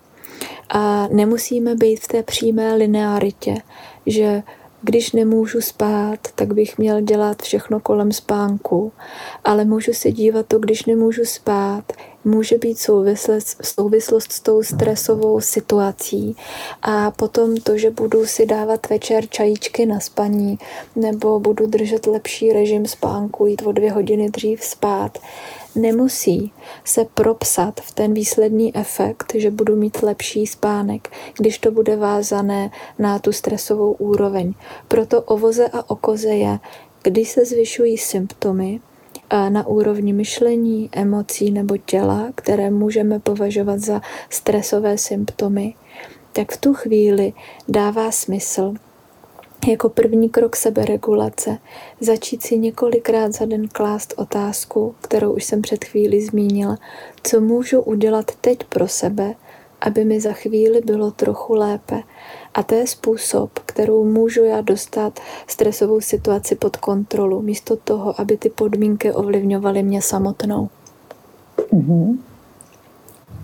a 0.70 1.08
nemusíme 1.08 1.76
být 1.76 2.00
v 2.00 2.08
té 2.08 2.24
přímé 2.24 2.76
linearitě, 2.76 3.56
že 4.06 4.44
když 4.86 5.12
nemůžu 5.12 5.62
spát, 5.62 6.20
tak 6.36 6.54
bych 6.54 6.78
měl 6.78 7.02
dělat 7.02 7.42
všechno 7.42 7.80
kolem 7.80 8.12
spánku, 8.12 8.92
ale 9.44 9.66
můžu 9.66 9.94
se 9.94 10.12
dívat 10.12 10.46
to, 10.48 10.60
když 10.60 10.86
nemůžu 10.86 11.26
spát, 11.26 11.94
může 12.26 12.58
být 12.58 12.80
souvislost, 12.80 13.66
souvislost 13.66 14.32
s 14.32 14.40
tou 14.40 14.64
stresovou 14.64 15.42
situací. 15.42 16.36
A 16.82 17.12
potom 17.12 17.58
to, 17.58 17.78
že 17.78 17.92
budu 17.92 18.26
si 18.26 18.46
dávat 18.46 18.90
večer 18.90 19.28
čajíčky 19.30 19.86
na 19.86 20.00
spaní 20.00 20.60
nebo 20.96 21.40
budu 21.40 21.66
držet 21.66 22.08
lepší 22.08 22.54
režim 22.54 22.86
spánku, 22.86 23.46
jít 23.46 23.62
o 23.66 23.72
dvě 23.72 23.92
hodiny 23.92 24.30
dřív 24.30 24.64
spát, 24.64 25.18
nemusí 25.76 26.54
se 26.84 27.06
propsat 27.14 27.82
v 27.82 27.92
ten 27.92 28.14
výsledný 28.14 28.76
efekt, 28.76 29.34
že 29.36 29.52
budu 29.52 29.76
mít 29.76 30.04
lepší 30.04 30.48
spánek, 30.48 31.12
když 31.38 31.60
to 31.60 31.72
bude 31.72 31.96
vázané 31.96 32.72
na 33.00 33.20
tu 33.20 33.32
stresovou 33.32 33.92
úroveň. 33.92 34.54
Proto 34.88 35.22
ovoze 35.22 35.68
a 35.68 35.90
okoze 35.90 36.30
je, 36.30 36.60
když 37.04 37.30
se 37.30 37.46
zvyšují 37.46 37.98
symptomy, 37.98 38.80
na 39.50 39.68
úrovni 39.68 40.14
myšlení, 40.14 40.90
emocí 40.92 41.52
nebo 41.52 41.78
těla, 41.78 42.32
které 42.36 42.72
můžeme 42.72 43.20
považovat 43.20 43.80
za 43.80 44.02
stresové 44.30 44.98
symptomy, 44.98 45.74
tak 46.34 46.52
v 46.52 46.58
tu 46.58 46.74
chvíli 46.74 47.34
dává 47.68 48.12
smysl 48.12 48.74
jako 49.68 49.90
první 49.90 50.30
krok 50.30 50.56
seberegulace 50.56 51.58
začít 52.00 52.44
si 52.44 52.58
několikrát 52.58 53.34
za 53.34 53.46
den 53.46 53.68
klást 53.68 54.14
otázku, 54.18 54.96
kterou 55.02 55.34
už 55.34 55.44
jsem 55.44 55.62
před 55.62 55.86
chvíli 55.86 56.26
zmínila, 56.26 56.78
co 57.24 57.42
můžu 57.42 57.82
udělat 57.82 58.32
teď 58.42 58.64
pro 58.64 58.88
sebe, 58.88 59.36
aby 59.82 60.06
mi 60.06 60.22
za 60.22 60.34
chvíli 60.34 60.82
bylo 60.82 61.12
trochu 61.12 61.54
lépe. 61.54 62.04
A 62.54 62.64
to 62.64 62.76
je 62.76 62.88
způsob, 62.88 63.60
kterou 63.66 64.06
můžu 64.06 64.44
já 64.44 64.62
dostat 64.62 65.20
stresovou 65.48 66.02
situaci 66.02 66.56
pod 66.56 66.78
kontrolu, 66.78 67.42
místo 67.42 67.76
toho, 67.76 68.22
aby 68.22 68.38
ty 68.38 68.50
podmínky 68.50 69.12
ovlivňovaly 69.12 69.84
mě 69.84 70.02
samotnou. 70.02 70.70
Mm-hmm. 71.74 72.18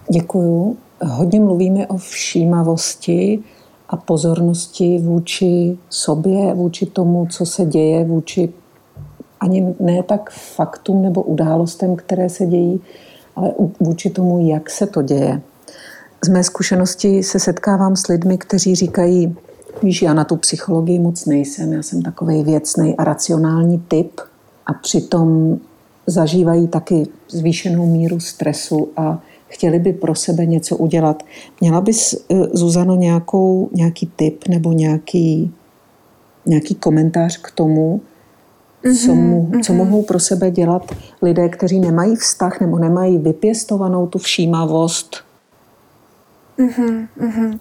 Děkuju. 0.09 0.77
Hodně 1.03 1.39
mluvíme 1.39 1.87
o 1.87 1.97
všímavosti, 1.97 3.43
a 3.91 3.97
pozornosti 3.97 4.99
vůči 4.99 5.77
sobě, 5.89 6.53
vůči 6.53 6.85
tomu, 6.85 7.27
co 7.31 7.45
se 7.45 7.65
děje, 7.65 8.05
vůči 8.05 8.49
ani 9.39 9.75
ne 9.79 10.03
tak 10.03 10.29
faktům 10.31 11.01
nebo 11.01 11.21
událostem, 11.21 11.95
které 11.95 12.29
se 12.29 12.45
dějí, 12.45 12.81
ale 13.35 13.51
vůči 13.79 14.09
tomu, 14.09 14.47
jak 14.47 14.69
se 14.69 14.87
to 14.87 15.01
děje. 15.01 15.41
Z 16.25 16.29
mé 16.29 16.43
zkušenosti 16.43 17.23
se 17.23 17.39
setkávám 17.39 17.95
s 17.95 18.07
lidmi, 18.07 18.37
kteří 18.37 18.75
říkají, 18.75 19.35
víš, 19.83 20.01
já 20.01 20.13
na 20.13 20.23
tu 20.23 20.35
psychologii 20.35 20.99
moc 20.99 21.25
nejsem, 21.25 21.73
já 21.73 21.83
jsem 21.83 22.01
takový 22.01 22.43
věcný 22.43 22.97
a 22.97 23.03
racionální 23.03 23.83
typ 23.87 24.21
a 24.65 24.73
přitom 24.73 25.59
zažívají 26.07 26.67
taky 26.67 27.07
zvýšenou 27.29 27.85
míru 27.85 28.19
stresu 28.19 28.89
a 28.97 29.19
chtěli 29.51 29.79
by 29.79 29.93
pro 29.93 30.15
sebe 30.15 30.45
něco 30.45 30.77
udělat. 30.77 31.23
Měla 31.61 31.81
bys, 31.81 32.13
eh, 32.13 32.35
Zuzano, 32.53 32.95
nějakou, 32.95 33.69
nějaký 33.73 34.11
tip 34.15 34.47
nebo 34.47 34.71
nějaký, 34.71 35.53
nějaký 36.45 36.75
komentář 36.75 37.37
k 37.37 37.51
tomu, 37.51 38.01
mm-hmm, 38.83 39.05
co, 39.05 39.15
mu, 39.15 39.47
mm-hmm. 39.51 39.63
co 39.63 39.73
mohou 39.73 40.03
pro 40.03 40.19
sebe 40.19 40.51
dělat 40.51 40.95
lidé, 41.21 41.49
kteří 41.49 41.79
nemají 41.79 42.15
vztah 42.15 42.61
nebo 42.61 42.79
nemají 42.79 43.17
vypěstovanou 43.17 44.07
tu 44.07 44.19
všímavost? 44.19 45.17
Mm-hmm, 46.59 47.07
mm-hmm. 47.19 47.59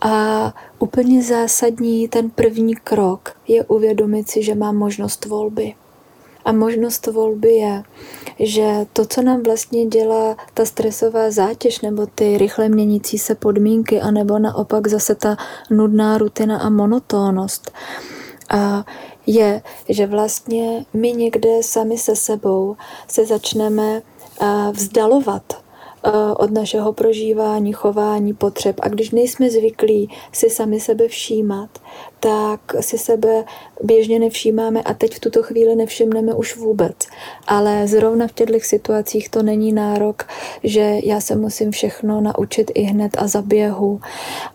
A 0.00 0.54
úplně 0.78 1.22
zásadní 1.22 2.08
ten 2.08 2.30
první 2.30 2.74
krok 2.74 3.32
je 3.48 3.64
uvědomit 3.64 4.30
si, 4.30 4.42
že 4.42 4.54
mám 4.54 4.76
možnost 4.76 5.24
volby 5.24 5.74
A 6.48 6.52
možnost 6.52 7.06
volby 7.06 7.52
je, 7.52 7.82
že 8.38 8.86
to, 8.92 9.04
co 9.04 9.22
nám 9.22 9.42
vlastně 9.42 9.86
dělá 9.86 10.36
ta 10.54 10.64
stresová 10.64 11.30
zátěž 11.30 11.80
nebo 11.80 12.06
ty 12.06 12.38
rychle 12.38 12.68
měnící 12.68 13.18
se 13.18 13.34
podmínky, 13.34 14.00
anebo 14.00 14.38
naopak 14.38 14.86
zase 14.86 15.14
ta 15.14 15.36
nudná 15.70 16.18
rutina 16.18 16.58
a 16.58 16.70
monotónnost, 16.70 17.72
a 18.50 18.84
je, 19.26 19.62
že 19.88 20.06
vlastně 20.06 20.84
my 20.92 21.12
někde 21.12 21.62
sami 21.62 21.98
se 21.98 22.16
sebou 22.16 22.76
se 23.08 23.26
začneme 23.26 24.02
vzdalovat 24.72 25.42
Eh, 25.52 25.67
od 26.36 26.50
našeho 26.50 26.92
prožívání, 26.92 27.72
chování, 27.72 28.34
potřeb. 28.34 28.76
A 28.82 28.88
když 28.88 29.10
nejsme 29.10 29.50
zvyklí 29.50 30.10
si 30.32 30.50
sami 30.50 30.80
sebe 30.80 31.08
všímat, 31.08 31.70
tak 32.20 32.60
si 32.80 32.98
sebe 32.98 33.44
běžně 33.82 34.18
nevšímáme 34.18 34.82
a 34.82 34.94
teď 34.94 35.14
v 35.14 35.20
tuto 35.20 35.42
chvíli 35.42 35.76
nevšimneme 35.76 36.34
už 36.34 36.56
vůbec. 36.56 36.96
Ale 37.46 37.88
zrovna 37.88 38.26
v 38.26 38.32
těchto 38.32 38.60
situacích 38.60 39.28
to 39.28 39.42
není 39.42 39.72
nárok, 39.72 40.26
že 40.64 41.00
já 41.04 41.20
se 41.20 41.36
musím 41.36 41.70
všechno 41.70 42.20
naučit 42.20 42.70
i 42.74 42.82
hned 42.82 43.12
a 43.18 43.26
za 43.26 43.42
běhu, 43.42 44.00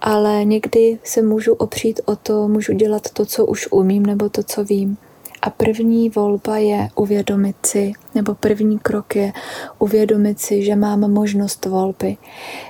ale 0.01 0.45
někdy 0.45 0.99
se 1.03 1.21
můžu 1.21 1.53
opřít 1.53 2.01
o 2.05 2.15
to, 2.15 2.47
můžu 2.47 2.73
dělat 2.73 3.09
to, 3.09 3.25
co 3.25 3.45
už 3.45 3.67
umím 3.71 4.05
nebo 4.05 4.29
to, 4.29 4.43
co 4.43 4.63
vím. 4.63 4.97
A 5.43 5.49
první 5.49 6.09
volba 6.09 6.57
je 6.57 6.89
uvědomit 6.95 7.55
si, 7.65 7.93
nebo 8.15 8.35
první 8.35 8.79
krok 8.79 9.15
je 9.15 9.33
uvědomit 9.79 10.39
si, 10.39 10.63
že 10.63 10.75
mám 10.75 11.11
možnost 11.11 11.65
volby. 11.65 12.17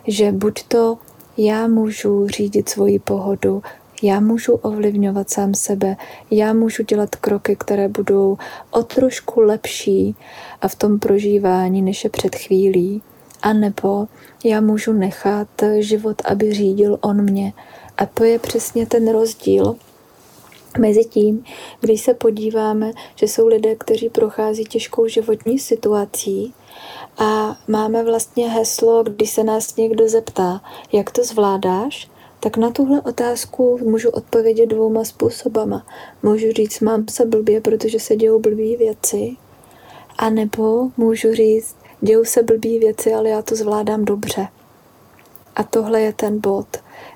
Že 0.07 0.31
buď 0.31 0.63
to 0.63 0.97
já 1.37 1.67
můžu 1.67 2.27
řídit 2.27 2.69
svoji 2.69 2.99
pohodu, 2.99 3.63
já 4.03 4.19
můžu 4.19 4.53
ovlivňovat 4.53 5.29
sám 5.29 5.53
sebe, 5.53 5.95
já 6.31 6.53
můžu 6.53 6.83
dělat 6.83 7.15
kroky, 7.15 7.55
které 7.55 7.87
budou 7.87 8.37
o 8.71 8.83
trošku 8.83 9.41
lepší 9.41 10.15
a 10.61 10.67
v 10.67 10.75
tom 10.75 10.99
prožívání, 10.99 11.81
než 11.81 12.03
je 12.03 12.09
před 12.09 12.35
chvílí. 12.35 13.01
A 13.41 13.53
nebo 13.53 14.07
já 14.43 14.61
můžu 14.61 14.93
nechat 14.93 15.47
život, 15.79 16.21
aby 16.25 16.53
řídil 16.53 16.97
on 17.01 17.21
mě. 17.21 17.53
A 17.97 18.05
to 18.05 18.23
je 18.23 18.39
přesně 18.39 18.85
ten 18.85 19.11
rozdíl, 19.11 19.75
Mezi 20.79 21.05
tím, 21.05 21.43
když 21.81 22.01
se 22.01 22.13
podíváme, 22.13 22.91
že 23.15 23.27
jsou 23.27 23.47
lidé, 23.47 23.75
kteří 23.75 24.09
prochází 24.09 24.63
těžkou 24.63 25.07
životní 25.07 25.59
situací 25.59 26.53
a 27.17 27.57
máme 27.67 28.03
vlastně 28.03 28.49
heslo, 28.49 29.03
když 29.03 29.29
se 29.29 29.43
nás 29.43 29.75
někdo 29.75 30.09
zeptá, 30.09 30.61
jak 30.91 31.11
to 31.11 31.23
zvládáš, 31.23 32.09
tak 32.39 32.57
na 32.57 32.71
tuhle 32.71 33.01
otázku 33.01 33.79
můžu 33.83 34.09
odpovědět 34.09 34.65
dvouma 34.65 35.03
způsobama. 35.03 35.85
Můžu 36.23 36.51
říct, 36.51 36.79
mám 36.79 37.05
se 37.09 37.25
blbě, 37.25 37.61
protože 37.61 37.99
se 37.99 38.15
dějou 38.15 38.39
blbý 38.39 38.75
věci, 38.75 39.37
a 40.17 40.29
nebo 40.29 40.89
můžu 40.97 41.33
říct, 41.33 41.75
dějou 42.01 42.25
se 42.25 42.43
blbý 42.43 42.79
věci, 42.79 43.13
ale 43.13 43.29
já 43.29 43.41
to 43.41 43.55
zvládám 43.55 44.05
dobře. 44.05 44.47
A 45.55 45.63
tohle 45.63 46.01
je 46.01 46.13
ten 46.13 46.39
bod, 46.41 46.67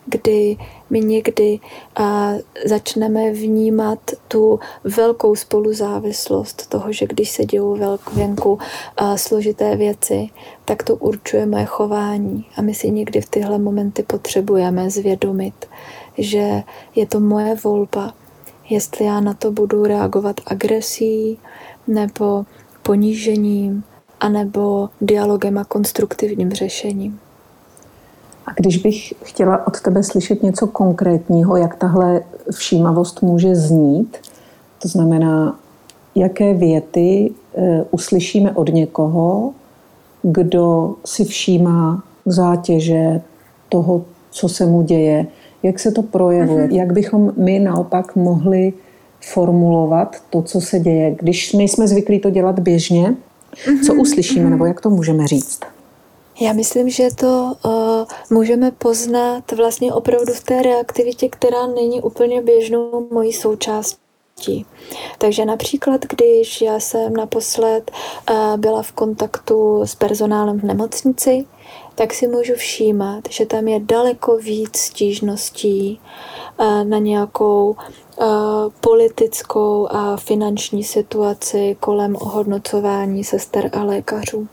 kdy 0.06 0.58
my 0.89 1.00
někdy 1.00 1.60
a, 1.96 2.34
začneme 2.65 3.32
vnímat 3.32 4.00
tu 4.27 4.60
velkou 4.84 5.36
spoluzávislost 5.36 6.67
toho, 6.67 6.94
že 6.94 7.08
když 7.08 7.29
se 7.29 7.46
dějou 7.46 7.98
venku 8.13 8.60
a, 8.98 9.17
složité 9.17 9.75
věci, 9.75 10.29
tak 10.65 10.84
to 10.84 10.96
určuje 10.96 11.46
moje 11.46 11.65
chování. 11.65 12.46
A 12.58 12.62
my 12.62 12.74
si 12.74 12.91
někdy 12.91 13.22
v 13.22 13.29
tyhle 13.29 13.58
momenty 13.58 14.03
potřebujeme 14.03 14.89
zvědomit, 14.89 15.65
že 16.17 16.63
je 16.96 17.06
to 17.06 17.20
moje 17.20 17.56
volba, 17.56 18.13
jestli 18.70 19.06
já 19.06 19.20
na 19.20 19.34
to 19.34 19.51
budu 19.51 19.86
reagovat 19.86 20.41
agresí 20.46 21.39
nebo 21.88 22.46
ponížením, 22.84 23.84
anebo 24.20 24.89
dialogem 25.01 25.58
a 25.58 25.63
konstruktivním 25.63 26.51
řešením. 26.51 27.20
A 28.47 28.51
když 28.55 28.77
bych 28.77 29.13
chtěla 29.23 29.67
od 29.67 29.81
tebe 29.81 30.03
slyšet 30.03 30.43
něco 30.43 30.67
konkrétního, 30.67 31.57
jak 31.57 31.75
tahle 31.75 32.21
všímavost 32.53 33.21
může 33.21 33.55
znít, 33.55 34.17
to 34.81 34.87
znamená, 34.87 35.60
jaké 36.15 36.53
věty 36.53 37.31
e, 37.55 37.83
uslyšíme 37.91 38.51
od 38.51 38.73
někoho, 38.73 39.53
kdo 40.21 40.95
si 41.05 41.25
všímá 41.25 42.03
zátěže 42.25 43.21
toho, 43.69 44.05
co 44.31 44.49
se 44.49 44.65
mu 44.65 44.81
děje, 44.81 45.27
jak 45.63 45.79
se 45.79 45.91
to 45.91 46.01
projevuje, 46.01 46.67
uh-huh. 46.67 46.75
jak 46.75 46.93
bychom 46.93 47.33
my 47.38 47.60
naopak 47.60 48.15
mohli 48.15 48.73
formulovat 49.21 50.15
to, 50.29 50.41
co 50.41 50.62
se 50.62 50.79
děje, 50.79 51.15
když 51.19 51.53
nejsme 51.53 51.88
zvyklí 51.88 52.19
to 52.19 52.29
dělat 52.29 52.60
běžně, 52.60 53.15
uh-huh. 53.53 53.86
co 53.86 53.93
uslyšíme, 53.93 54.45
uh-huh. 54.45 54.49
nebo 54.49 54.65
jak 54.65 54.81
to 54.81 54.89
můžeme 54.89 55.27
říct. 55.27 55.60
Já 56.41 56.53
myslím, 56.53 56.89
že 56.89 57.07
to 57.15 57.53
uh, 57.65 57.71
můžeme 58.29 58.71
poznat 58.71 59.51
vlastně 59.51 59.93
opravdu 59.93 60.33
v 60.33 60.43
té 60.43 60.61
reaktivitě, 60.61 61.29
která 61.29 61.67
není 61.67 62.01
úplně 62.01 62.41
běžnou 62.41 63.07
mojí 63.11 63.33
součástí. 63.33 64.65
Takže 65.17 65.45
například, 65.45 66.01
když 66.05 66.61
já 66.61 66.79
jsem 66.79 67.13
naposled 67.13 67.91
uh, 68.29 68.57
byla 68.57 68.81
v 68.81 68.91
kontaktu 68.91 69.81
s 69.85 69.95
personálem 69.95 70.59
v 70.59 70.63
nemocnici, 70.63 71.45
tak 71.95 72.13
si 72.13 72.27
můžu 72.27 72.53
všímat, 72.53 73.23
že 73.29 73.45
tam 73.45 73.67
je 73.67 73.79
daleko 73.79 74.37
víc 74.37 74.77
stížností 74.77 76.01
uh, 76.59 76.83
na 76.83 76.97
nějakou 76.97 77.75
uh, 78.19 78.25
politickou 78.81 79.87
a 79.91 80.17
finanční 80.17 80.83
situaci 80.83 81.77
kolem 81.79 82.15
ohodnocování 82.15 83.23
sester 83.23 83.69
a 83.73 83.83
lékařů. 83.83 84.47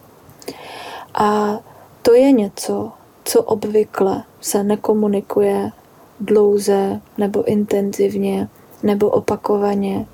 A 1.14 1.58
to 2.02 2.14
je 2.14 2.32
něco, 2.32 2.92
co 3.24 3.42
obvykle 3.42 4.22
se 4.40 4.64
nekomunikuje 4.64 5.70
dlouze 6.20 7.00
nebo 7.18 7.44
intenzivně 7.44 8.48
nebo 8.82 9.10
opakovaně. 9.10 10.06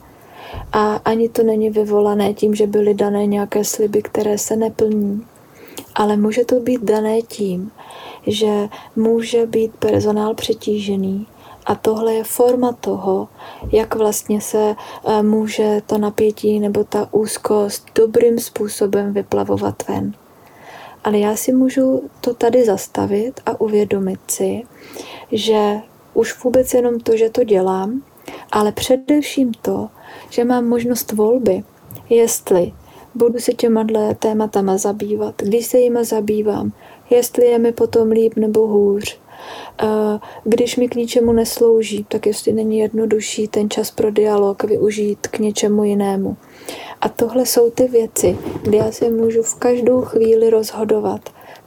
A 0.72 0.96
ani 0.96 1.28
to 1.28 1.42
není 1.42 1.70
vyvolané 1.70 2.34
tím, 2.34 2.54
že 2.54 2.66
byly 2.66 2.94
dané 2.94 3.26
nějaké 3.26 3.64
sliby, 3.64 4.02
které 4.02 4.38
se 4.38 4.56
neplní. 4.56 5.26
Ale 5.94 6.16
může 6.16 6.44
to 6.44 6.60
být 6.60 6.84
dané 6.84 7.22
tím, 7.22 7.70
že 8.26 8.68
může 8.96 9.46
být 9.46 9.72
personál 9.76 10.34
přetížený, 10.34 11.26
a 11.66 11.74
tohle 11.74 12.14
je 12.14 12.24
forma 12.24 12.72
toho, 12.72 13.28
jak 13.72 13.94
vlastně 13.94 14.40
se 14.40 14.76
eh, 15.06 15.22
může 15.22 15.82
to 15.86 15.98
napětí 15.98 16.60
nebo 16.60 16.84
ta 16.84 17.08
úzkost 17.10 17.86
dobrým 17.94 18.38
způsobem 18.38 19.12
vyplavovat 19.12 19.74
ven. 19.88 20.14
Ale 21.04 21.18
já 21.18 21.36
si 21.36 21.52
můžu 21.52 22.02
to 22.20 22.34
tady 22.34 22.64
zastavit 22.64 23.40
a 23.46 23.60
uvědomit 23.60 24.20
si, 24.30 24.62
že 25.32 25.76
už 26.14 26.44
vůbec 26.44 26.74
jenom 26.74 27.00
to, 27.00 27.16
že 27.16 27.30
to 27.30 27.44
dělám, 27.44 28.02
ale 28.52 28.72
především 28.72 29.52
to, 29.62 29.88
že 30.30 30.44
mám 30.44 30.68
možnost 30.68 31.12
volby, 31.12 31.64
jestli 32.10 32.72
budu 33.14 33.38
se 33.38 33.52
těma 33.52 33.86
tématama 34.18 34.78
zabývat, 34.78 35.34
když 35.36 35.66
se 35.66 35.78
jima 35.78 36.04
zabývám, 36.04 36.72
jestli 37.10 37.46
je 37.46 37.58
mi 37.58 37.72
potom 37.72 38.10
líp 38.10 38.36
nebo 38.36 38.66
hůř, 38.66 39.18
když 40.44 40.76
mi 40.76 40.88
k 40.88 40.94
ničemu 40.94 41.32
neslouží, 41.32 42.06
tak 42.08 42.26
jestli 42.26 42.52
není 42.52 42.78
jednodušší 42.78 43.48
ten 43.48 43.70
čas 43.70 43.90
pro 43.90 44.10
dialog 44.10 44.64
využít 44.64 45.26
k 45.26 45.38
něčemu 45.38 45.84
jinému. 45.84 46.36
A 47.00 47.08
tohle 47.08 47.46
jsou 47.46 47.70
ty 47.70 47.88
věci, 47.88 48.38
kdy 48.62 48.76
já 48.76 48.92
se 48.92 49.10
můžu 49.10 49.42
v 49.42 49.54
každou 49.54 50.00
chvíli 50.00 50.50
rozhodovat. 50.50 51.20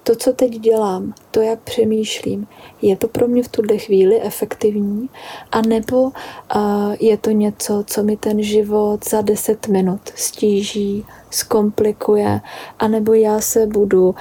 To, 0.04 0.16
co 0.16 0.34
teď 0.34 0.52
dělám, 0.52 1.14
to, 1.32 1.42
jak 1.42 1.60
přemýšlím, 1.60 2.48
je 2.82 2.96
to 2.96 3.08
pro 3.08 3.28
mě 3.28 3.44
v 3.44 3.48
tuhle 3.48 3.78
chvíli 3.78 4.22
efektivní, 4.22 5.10
a 5.52 5.62
nebo 5.62 6.02
uh, 6.04 6.12
je 7.00 7.18
to 7.18 7.32
něco, 7.32 7.84
co 7.88 8.04
mi 8.04 8.18
ten 8.18 8.44
život 8.44 9.10
za 9.10 9.22
10 9.22 9.68
minut 9.68 10.02
stíží, 10.16 11.06
zkomplikuje, 11.30 12.42
anebo 12.80 13.14
já 13.14 13.42
se 13.42 13.68
budu 13.68 14.10
uh, 14.10 14.16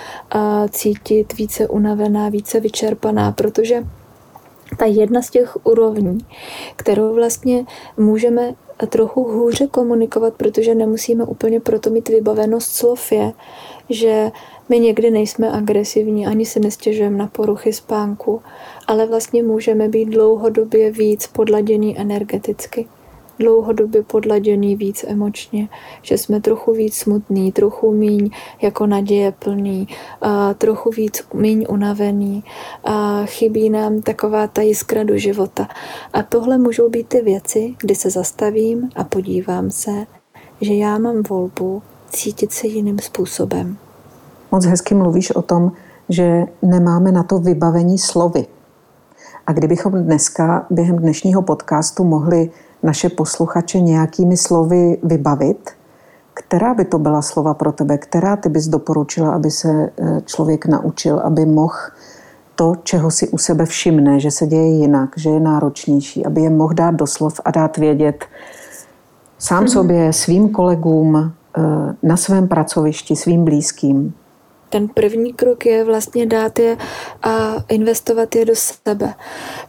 cítit 0.70 1.38
více 1.38 1.68
unavená, 1.68 2.28
více 2.28 2.60
vyčerpaná, 2.60 3.32
protože 3.32 3.84
ta 4.78 4.84
jedna 4.84 5.22
z 5.22 5.30
těch 5.30 5.66
úrovní, 5.66 6.18
kterou 6.76 7.14
vlastně 7.14 7.64
můžeme 7.96 8.54
trochu 8.88 9.24
hůře 9.24 9.66
komunikovat, 9.66 10.34
protože 10.34 10.74
nemusíme 10.74 11.24
úplně 11.24 11.60
proto 11.60 11.90
mít 11.90 12.08
vybavenost 12.08 12.72
slov, 12.72 13.12
je, 13.12 13.32
že 13.90 14.30
my 14.68 14.80
někdy 14.80 15.10
nejsme 15.10 15.52
agresivní, 15.52 16.26
ani 16.26 16.46
se 16.46 16.60
nestěžujeme 16.60 17.18
na 17.18 17.26
poruchy 17.26 17.72
spánku, 17.72 18.42
ale 18.86 19.06
vlastně 19.06 19.42
můžeme 19.42 19.88
být 19.88 20.08
dlouhodobě 20.08 20.90
víc 20.90 21.26
podladění 21.26 21.98
energeticky 21.98 22.88
dlouhodobě 23.38 24.02
podladěný 24.02 24.76
víc 24.76 25.04
emočně, 25.08 25.68
že 26.02 26.18
jsme 26.18 26.40
trochu 26.40 26.72
víc 26.72 26.94
smutný, 26.94 27.52
trochu 27.52 27.92
míň 27.92 28.30
jako 28.62 28.86
naděje 28.86 29.32
plný, 29.32 29.88
a 30.20 30.54
trochu 30.54 30.90
víc 30.90 31.22
míň 31.34 31.66
unavený, 31.68 32.44
a 32.84 33.24
chybí 33.24 33.70
nám 33.70 34.02
taková 34.02 34.46
ta 34.46 34.62
jiskra 34.62 35.04
do 35.04 35.18
života. 35.18 35.68
A 36.12 36.22
tohle 36.22 36.58
můžou 36.58 36.88
být 36.88 37.08
ty 37.08 37.20
věci, 37.20 37.74
kdy 37.80 37.94
se 37.94 38.10
zastavím 38.10 38.88
a 38.96 39.04
podívám 39.04 39.70
se, 39.70 40.06
že 40.60 40.74
já 40.74 40.98
mám 40.98 41.22
volbu 41.22 41.82
cítit 42.10 42.52
se 42.52 42.66
jiným 42.66 42.98
způsobem. 42.98 43.76
Moc 44.52 44.64
hezky 44.64 44.94
mluvíš 44.94 45.30
o 45.30 45.42
tom, 45.42 45.72
že 46.08 46.44
nemáme 46.62 47.12
na 47.12 47.22
to 47.22 47.38
vybavení 47.38 47.98
slovy. 47.98 48.46
A 49.46 49.52
kdybychom 49.52 49.92
dneska 49.92 50.66
během 50.70 50.96
dnešního 50.96 51.42
podcastu 51.42 52.04
mohli 52.04 52.50
naše 52.82 53.08
posluchače 53.08 53.80
nějakými 53.80 54.36
slovy 54.36 54.98
vybavit, 55.02 55.70
která 56.34 56.74
by 56.74 56.84
to 56.84 56.98
byla 56.98 57.22
slova 57.22 57.54
pro 57.54 57.72
tebe? 57.72 57.98
Která 57.98 58.36
ty 58.36 58.48
bys 58.48 58.68
doporučila, 58.68 59.32
aby 59.32 59.50
se 59.50 59.68
eh, 59.68 60.20
člověk 60.24 60.66
naučil, 60.66 61.18
aby 61.18 61.46
mohl 61.46 61.76
to, 62.54 62.72
čeho 62.82 63.10
si 63.10 63.28
u 63.28 63.38
sebe 63.38 63.66
všimne, 63.66 64.20
že 64.20 64.30
se 64.30 64.46
děje 64.46 64.68
jinak, 64.68 65.10
že 65.16 65.30
je 65.30 65.40
náročnější, 65.40 66.26
aby 66.26 66.40
je 66.40 66.50
mohl 66.50 66.74
dát 66.74 66.94
do 66.94 67.06
slov 67.06 67.40
a 67.44 67.50
dát 67.50 67.76
vědět 67.76 68.24
sám 69.38 69.64
mm-hmm. 69.64 69.72
sobě, 69.72 70.12
svým 70.12 70.48
kolegům, 70.48 71.16
eh, 71.16 71.60
na 72.02 72.16
svém 72.16 72.48
pracovišti, 72.48 73.16
svým 73.16 73.44
blízkým? 73.44 74.14
Ten 74.70 74.88
první 74.88 75.32
krok 75.32 75.66
je 75.66 75.84
vlastně 75.84 76.26
dát 76.26 76.58
je 76.58 76.76
a 77.22 77.54
investovat 77.68 78.34
je 78.34 78.44
do 78.44 78.52
sebe, 78.56 79.14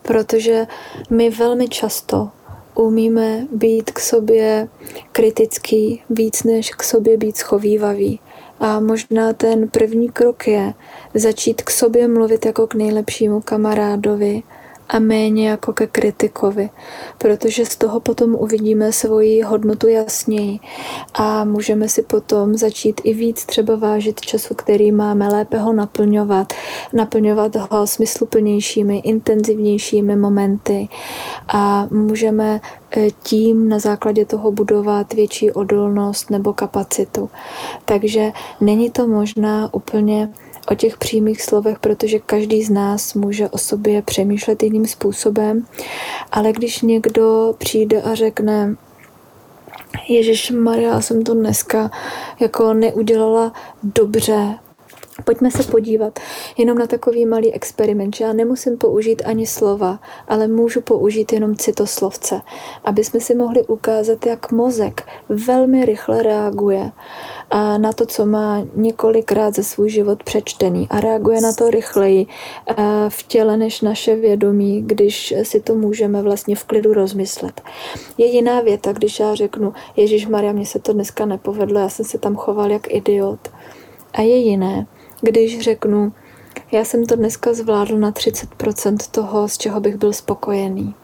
protože 0.01 0.67
my 1.09 1.29
velmi 1.29 1.67
často 1.67 2.29
umíme 2.75 3.47
být 3.51 3.91
k 3.91 3.99
sobě 3.99 4.67
kritický 5.11 6.01
víc 6.09 6.43
než 6.43 6.69
k 6.69 6.83
sobě 6.83 7.17
být 7.17 7.37
schovývavý. 7.37 8.19
A 8.59 8.79
možná 8.79 9.33
ten 9.33 9.67
první 9.67 10.09
krok 10.09 10.47
je 10.47 10.73
začít 11.13 11.61
k 11.61 11.69
sobě 11.69 12.07
mluvit 12.07 12.45
jako 12.45 12.67
k 12.67 12.73
nejlepšímu 12.73 13.41
kamarádovi 13.41 14.43
a 14.89 14.99
méně 14.99 15.49
jako 15.49 15.73
ke 15.73 15.87
kritikovi, 15.87 16.69
protože 17.17 17.65
z 17.65 17.75
toho 17.75 17.99
potom 17.99 18.35
uvidíme 18.35 18.91
svoji 18.91 19.41
hodnotu 19.41 19.87
jasněji 19.87 20.59
a 21.13 21.43
můžeme 21.43 21.89
si 21.89 22.01
potom 22.01 22.55
začít 22.55 23.01
i 23.03 23.13
víc 23.13 23.45
třeba 23.45 23.75
vážit 23.75 24.21
času, 24.21 24.55
který 24.55 24.91
máme, 24.91 25.27
lépe 25.27 25.57
ho 25.57 25.73
naplňovat, 25.73 26.53
naplňovat 26.93 27.55
ho 27.55 27.87
smysluplnějšími, 27.87 28.97
intenzivnějšími 28.97 30.15
momenty 30.15 30.87
a 31.47 31.87
můžeme 31.91 32.61
e, 32.97 33.11
tím 33.11 33.69
na 33.69 33.79
základě 33.79 34.25
toho 34.25 34.51
budovat 34.51 35.13
větší 35.13 35.51
odolnost 35.51 36.29
nebo 36.29 36.53
kapacitu. 36.53 37.29
Takže 37.85 38.31
není 38.61 38.89
to 38.89 39.07
možná 39.07 39.73
úplně 39.73 40.29
o 40.71 40.75
těch 40.75 40.97
přímých 40.97 41.41
slovech, 41.41 41.79
protože 41.79 42.19
každý 42.19 42.63
z 42.63 42.69
nás 42.69 43.13
může 43.13 43.49
o 43.49 43.57
sobě 43.57 44.01
přemýšlet 44.01 44.63
jiným 44.63 44.87
způsobem, 44.87 45.65
ale 46.31 46.51
když 46.51 46.81
někdo 46.81 47.55
přijde 47.57 48.01
a 48.01 48.15
řekne, 48.15 48.75
Ježíš 50.07 50.51
Maria, 50.51 51.01
jsem 51.01 51.23
to 51.23 51.33
dneska 51.33 51.91
jako 52.39 52.73
neudělala 52.73 53.53
dobře, 53.83 54.55
Pojďme 55.23 55.51
se 55.51 55.63
podívat 55.63 56.19
jenom 56.57 56.77
na 56.77 56.87
takový 56.87 57.25
malý 57.25 57.53
experiment, 57.53 58.15
že 58.15 58.23
já 58.23 58.33
nemusím 58.33 58.77
použít 58.77 59.21
ani 59.25 59.47
slova, 59.47 59.99
ale 60.27 60.47
můžu 60.47 60.81
použít 60.81 61.33
jenom 61.33 61.55
citoslovce, 61.55 62.41
aby 62.83 63.03
jsme 63.03 63.19
si 63.19 63.35
mohli 63.35 63.63
ukázat, 63.63 64.25
jak 64.25 64.51
mozek 64.51 65.07
velmi 65.29 65.85
rychle 65.85 66.23
reaguje 66.23 66.91
na 67.77 67.93
to, 67.93 68.05
co 68.05 68.25
má 68.25 68.63
několikrát 68.75 69.55
ze 69.55 69.63
svůj 69.63 69.89
život 69.89 70.23
přečtený 70.23 70.87
a 70.89 70.99
reaguje 70.99 71.41
na 71.41 71.53
to 71.53 71.69
rychleji 71.69 72.27
v 73.09 73.23
těle 73.23 73.57
než 73.57 73.81
naše 73.81 74.15
vědomí, 74.15 74.81
když 74.81 75.33
si 75.43 75.59
to 75.59 75.75
můžeme 75.75 76.21
vlastně 76.21 76.55
v 76.55 76.63
klidu 76.63 76.93
rozmyslet. 76.93 77.61
Je 78.17 78.25
jiná 78.25 78.61
věta, 78.61 78.93
když 78.93 79.19
já 79.19 79.35
řeknu, 79.35 79.73
Ježíš 79.95 80.27
Maria, 80.27 80.53
mně 80.53 80.65
se 80.65 80.79
to 80.79 80.93
dneska 80.93 81.25
nepovedlo, 81.25 81.79
já 81.79 81.89
jsem 81.89 82.05
se 82.05 82.17
tam 82.17 82.35
choval 82.35 82.71
jak 82.71 82.93
idiot. 82.93 83.39
A 84.13 84.21
je 84.21 84.35
jiné, 84.37 84.87
když 85.23 85.59
řeknu, 85.59 86.13
já 86.71 86.85
jsem 86.85 87.05
to 87.05 87.15
dneska 87.15 87.53
zvládl 87.53 87.97
na 87.97 88.11
30% 88.11 88.97
toho, 89.11 89.47
z 89.47 89.57
čeho 89.57 89.79
bych 89.79 89.95
byl 89.95 90.13
spokojený. 90.13 90.95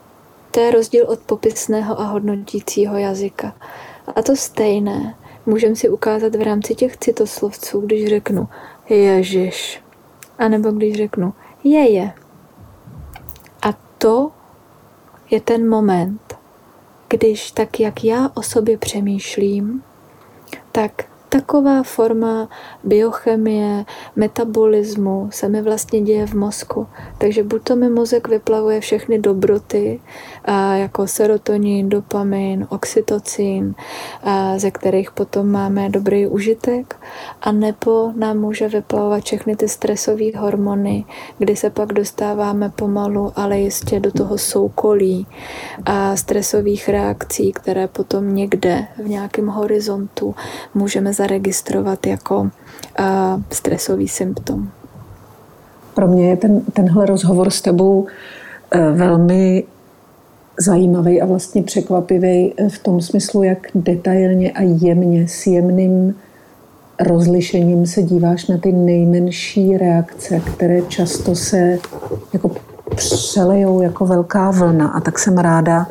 To 0.52 0.60
je 0.60 0.72
rozdíl 0.72 1.06
od 1.08 1.20
popisného 1.20 2.00
a 2.00 2.04
hodnotícího 2.04 2.98
jazyka. 2.98 3.56
A 4.16 4.22
to 4.22 4.36
stejné 4.36 5.16
můžeme 5.46 5.76
si 5.76 5.90
ukázat 5.90 6.36
v 6.36 6.42
rámci 6.42 6.76
těch 6.76 6.98
citoslovců, 6.98 7.82
když 7.82 8.10
řeknu 8.10 8.48
Ježiš, 8.90 9.82
anebo 10.38 10.72
když 10.72 10.96
řeknu 10.96 11.34
je 11.64 11.90
je. 11.92 12.14
A 13.62 13.74
to 13.98 14.32
je 15.30 15.42
ten 15.42 15.70
moment, 15.70 16.38
když 17.08 17.52
tak, 17.52 17.80
jak 17.80 18.04
já 18.04 18.32
o 18.34 18.42
sobě 18.42 18.78
přemýšlím, 18.78 19.84
tak 20.72 21.09
taková 21.30 21.84
forma 21.84 22.50
biochemie, 22.84 23.86
metabolismu 24.16 25.30
se 25.32 25.50
mi 25.50 25.62
vlastně 25.62 26.02
děje 26.02 26.28
v 26.28 26.34
mozku. 26.34 26.88
Takže 27.18 27.44
buď 27.44 27.64
to 27.64 27.76
mi 27.76 27.90
mozek 27.90 28.28
vyplavuje 28.28 28.82
všechny 28.82 29.20
dobroty, 29.20 30.00
jako 30.76 31.08
serotonin, 31.08 31.90
dopamin, 31.90 32.68
oxytocin, 32.70 33.76
ze 34.58 34.72
kterých 34.72 35.12
potom 35.12 35.52
máme 35.52 35.90
dobrý 35.90 36.28
užitek, 36.28 36.96
a 37.42 37.52
nebo 37.52 38.12
nám 38.16 38.38
může 38.38 38.68
vyplavovat 38.68 39.24
všechny 39.24 39.56
ty 39.56 39.70
stresové 39.70 40.38
hormony, 40.38 41.06
kdy 41.38 41.56
se 41.56 41.70
pak 41.70 41.94
dostáváme 41.94 42.70
pomalu, 42.70 43.32
ale 43.36 43.60
jistě 43.60 44.00
do 44.00 44.12
toho 44.12 44.38
soukolí 44.38 45.28
a 45.86 46.16
stresových 46.16 46.90
reakcí, 46.90 47.52
které 47.52 47.88
potom 47.88 48.36
někde 48.36 48.88
v 49.04 49.10
nějakém 49.10 49.48
horizontu 49.48 50.36
můžeme 50.74 51.14
zaregistrovat 51.14 52.08
jako 52.08 52.50
stresový 53.52 54.08
symptom. 54.08 54.70
Pro 55.94 56.08
mě 56.08 56.30
je 56.30 56.38
ten, 56.38 56.62
tenhle 56.62 57.06
rozhovor 57.06 57.50
s 57.50 57.62
tebou 57.62 58.08
e, 58.72 58.92
velmi 58.92 59.64
zajímavý 60.60 61.22
a 61.22 61.26
vlastně 61.26 61.64
překvapivý 61.64 62.54
v 62.68 62.80
tom 62.80 63.02
smyslu, 63.02 63.44
jak 63.44 63.68
detailně 63.76 64.52
a 64.52 64.62
jemně, 64.62 65.28
s 65.28 65.48
jemným 65.48 66.16
rozlišením 67.00 67.86
se 67.86 68.04
díváš 68.04 68.48
na 68.48 68.58
ty 68.58 68.72
nejmenší 68.72 69.78
reakce, 69.78 70.40
které 70.40 70.82
často 70.82 71.36
se 71.36 71.80
jako 72.34 72.52
přelejou 72.96 73.82
jako 73.82 74.06
velká 74.06 74.52
vlna. 74.52 74.88
A 74.88 75.00
tak 75.00 75.20
jsem 75.20 75.38
ráda, 75.38 75.88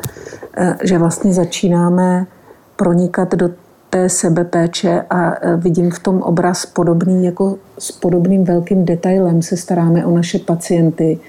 e, 0.57 0.75
že 0.83 0.97
vlastně 0.97 1.33
začínáme 1.33 2.27
pronikat 2.75 3.35
do 3.35 3.49
té 3.89 4.09
sebepéče 4.09 5.01
a 5.09 5.31
e, 5.31 5.57
vidím 5.57 5.91
v 5.91 5.99
tom 5.99 6.21
obraz 6.21 6.65
podobný, 6.65 7.25
jako 7.25 7.57
s 7.79 7.91
podobným 7.91 8.43
velkým 8.43 8.85
detailem 8.85 9.41
se 9.41 9.57
staráme 9.57 10.05
o 10.05 10.15
naše 10.15 10.39
pacienty. 10.39 11.19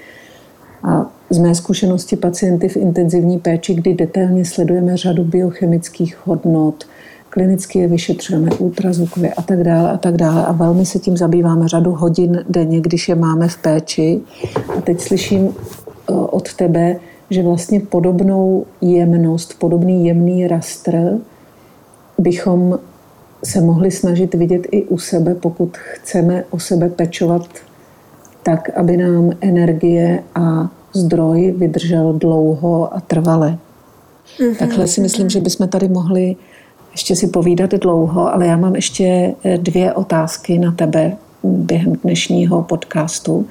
A 0.83 1.05
z 1.31 1.37
mé 1.37 1.55
zkušenosti 1.55 2.15
pacienty 2.15 2.67
v 2.67 2.77
intenzivní 2.77 3.39
péči, 3.39 3.73
kdy 3.73 3.93
detailně 3.93 4.45
sledujeme 4.45 4.97
řadu 4.97 5.23
biochemických 5.23 6.17
hodnot, 6.25 6.83
klinicky 7.29 7.79
je 7.79 7.87
vyšetřujeme 7.87 8.51
ultrazvukově 8.51 9.33
a 9.33 9.41
tak 9.41 9.63
dále 9.63 9.91
a 9.91 9.97
tak 9.97 10.17
dále 10.17 10.45
a 10.45 10.51
velmi 10.51 10.85
se 10.85 10.99
tím 10.99 11.17
zabýváme 11.17 11.67
řadu 11.67 11.91
hodin 11.91 12.45
denně, 12.49 12.81
když 12.81 13.09
je 13.09 13.15
máme 13.15 13.47
v 13.47 13.57
péči. 13.57 14.21
A 14.77 14.81
teď 14.81 14.99
slyším 15.01 15.47
e, 15.47 15.51
od 16.13 16.53
tebe, 16.53 16.95
že 17.29 17.43
vlastně 17.43 17.79
podobnou 17.79 18.65
jemnost, 18.81 19.59
podobný 19.59 20.07
jemný 20.07 20.47
rastr 20.47 21.17
bychom 22.17 22.79
se 23.43 23.61
mohli 23.61 23.91
snažit 23.91 24.33
vidět 24.33 24.67
i 24.71 24.83
u 24.83 24.97
sebe, 24.97 25.35
pokud 25.35 25.77
chceme 25.77 26.43
o 26.49 26.59
sebe 26.59 26.89
pečovat 26.89 27.47
tak, 28.43 28.69
aby 28.69 28.97
nám 28.97 29.31
energie 29.41 30.23
a 30.35 30.71
zdroj 30.93 31.53
vydržel 31.57 32.13
dlouho 32.13 32.95
a 32.95 32.99
trvale. 32.99 33.57
Mm-hmm. 34.39 34.55
Takhle 34.57 34.87
si 34.87 35.01
myslím, 35.01 35.29
že 35.29 35.39
bychom 35.39 35.67
tady 35.67 35.87
mohli 35.87 36.35
ještě 36.91 37.15
si 37.15 37.27
povídat 37.27 37.71
dlouho, 37.71 38.33
ale 38.33 38.47
já 38.47 38.57
mám 38.57 38.75
ještě 38.75 39.35
eh, 39.43 39.57
dvě 39.57 39.93
otázky 39.93 40.59
na 40.59 40.71
tebe 40.71 41.17
během 41.43 41.93
dnešního 41.93 42.63
podcastu 42.63 43.47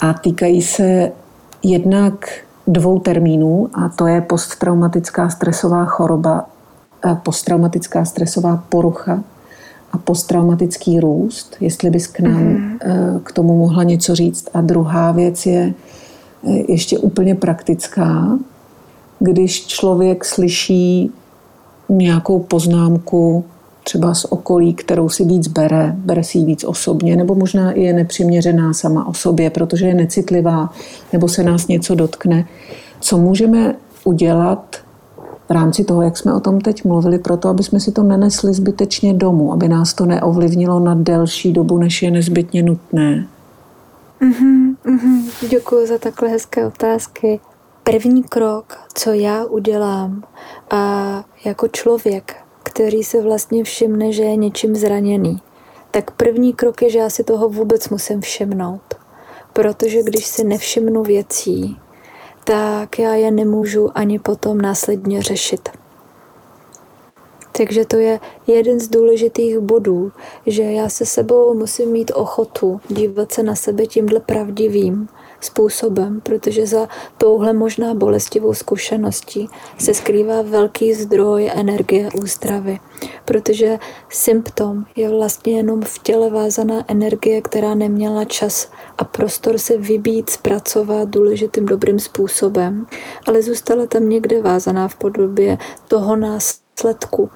a 0.00 0.12
týkají 0.12 0.62
se 0.62 1.12
jednak 1.62 2.26
dvou 2.66 2.98
termínů 2.98 3.68
a 3.74 3.88
to 3.88 4.06
je 4.06 4.20
posttraumatická 4.20 5.28
stresová 5.28 5.84
choroba 5.84 6.46
posttraumatická 7.14 8.04
stresová 8.04 8.64
porucha 8.68 9.22
a 9.92 9.98
posttraumatický 9.98 11.00
růst, 11.00 11.56
jestli 11.60 11.90
bys 11.90 12.06
k 12.06 12.20
nám 12.20 12.42
mm-hmm. 12.42 13.20
k 13.22 13.32
tomu 13.32 13.58
mohla 13.58 13.82
něco 13.82 14.14
říct. 14.14 14.48
A 14.54 14.60
druhá 14.60 15.12
věc 15.12 15.46
je 15.46 15.72
eh, 15.72 15.74
ještě 16.68 16.98
úplně 16.98 17.34
praktická. 17.34 18.38
Když 19.18 19.66
člověk 19.66 20.24
slyší 20.24 21.10
nějakou 21.88 22.38
poznámku 22.38 23.44
třeba 23.84 24.14
z 24.14 24.24
okolí, 24.24 24.74
kterou 24.74 25.08
si 25.08 25.24
víc 25.24 25.48
bere, 25.48 25.94
bere 25.98 26.24
si 26.24 26.38
ji 26.38 26.44
víc 26.44 26.64
osobně, 26.64 27.16
nebo 27.16 27.34
možná 27.34 27.72
i 27.72 27.82
je 27.82 27.92
nepřiměřená 27.92 28.72
sama 28.72 29.06
o 29.06 29.14
sobě, 29.14 29.50
protože 29.50 29.86
je 29.86 29.94
necitlivá, 29.94 30.72
nebo 31.12 31.28
se 31.28 31.42
nás 31.42 31.68
něco 31.68 31.94
dotkne. 31.94 32.44
Co 33.00 33.18
můžeme 33.18 33.74
udělat 34.04 34.76
v 35.48 35.50
rámci 35.50 35.84
toho, 35.84 36.02
jak 36.02 36.16
jsme 36.16 36.34
o 36.34 36.40
tom 36.40 36.60
teď 36.60 36.84
mluvili, 36.84 37.18
proto, 37.18 37.48
aby 37.48 37.62
jsme 37.62 37.80
si 37.80 37.92
to 37.92 38.02
nenesli 38.02 38.54
zbytečně 38.54 39.14
domů, 39.14 39.52
aby 39.52 39.68
nás 39.68 39.94
to 39.94 40.06
neovlivnilo 40.06 40.80
na 40.80 40.94
delší 40.94 41.52
dobu, 41.52 41.78
než 41.78 42.02
je 42.02 42.10
nezbytně 42.10 42.62
nutné? 42.62 43.26
Mm-hmm, 44.20 44.75
mm-hmm. 44.86 45.48
Děkuji 45.48 45.86
za 45.86 45.98
takhle 45.98 46.28
hezké 46.28 46.66
otázky. 46.66 47.40
První 47.84 48.22
krok, 48.22 48.78
co 48.94 49.12
já 49.12 49.44
udělám 49.44 50.24
a 50.70 51.24
jako 51.44 51.68
člověk, 51.68 52.36
který 52.62 53.04
se 53.04 53.22
vlastně 53.22 53.64
všimne, 53.64 54.12
že 54.12 54.22
je 54.22 54.36
něčím 54.36 54.76
zraněný, 54.76 55.42
tak 55.90 56.10
první 56.10 56.52
krok 56.52 56.82
je, 56.82 56.90
že 56.90 56.98
já 56.98 57.10
si 57.10 57.24
toho 57.24 57.48
vůbec 57.48 57.88
musím 57.88 58.20
všimnout. 58.20 58.94
Protože 59.52 60.02
když 60.02 60.26
si 60.26 60.44
nevšimnu 60.44 61.02
věcí, 61.02 61.78
tak 62.44 62.98
já 62.98 63.14
je 63.14 63.30
nemůžu 63.30 63.98
ani 63.98 64.18
potom 64.18 64.60
následně 64.60 65.22
řešit. 65.22 65.68
Takže 67.56 67.84
to 67.84 67.96
je 67.96 68.20
jeden 68.46 68.80
z 68.80 68.88
důležitých 68.88 69.58
bodů, 69.58 70.12
že 70.46 70.62
já 70.62 70.88
se 70.88 71.06
sebou 71.06 71.54
musím 71.54 71.90
mít 71.92 72.12
ochotu 72.14 72.80
dívat 72.88 73.32
se 73.32 73.42
na 73.42 73.54
sebe 73.54 73.86
tímhle 73.86 74.20
pravdivým 74.20 75.08
způsobem, 75.40 76.20
protože 76.20 76.66
za 76.66 76.88
touhle 77.18 77.52
možná 77.52 77.94
bolestivou 77.94 78.54
zkušeností 78.54 79.48
se 79.78 79.94
skrývá 79.94 80.42
velký 80.42 80.94
zdroj 80.94 81.50
energie 81.54 82.08
ústravy, 82.22 82.78
protože 83.24 83.78
symptom 84.08 84.84
je 84.96 85.08
vlastně 85.08 85.56
jenom 85.56 85.82
v 85.82 85.98
těle 85.98 86.30
vázaná 86.30 86.84
energie, 86.88 87.42
která 87.42 87.74
neměla 87.74 88.24
čas 88.24 88.70
a 88.98 89.04
prostor 89.04 89.58
se 89.58 89.76
vybít, 89.76 90.30
zpracovat 90.30 91.08
důležitým 91.08 91.66
dobrým 91.66 91.98
způsobem, 91.98 92.86
ale 93.26 93.42
zůstala 93.42 93.86
tam 93.86 94.08
někde 94.08 94.42
vázaná 94.42 94.88
v 94.88 94.94
podobě 94.94 95.58
toho 95.88 96.16
nás 96.16 96.65
sledku. 96.80 97.30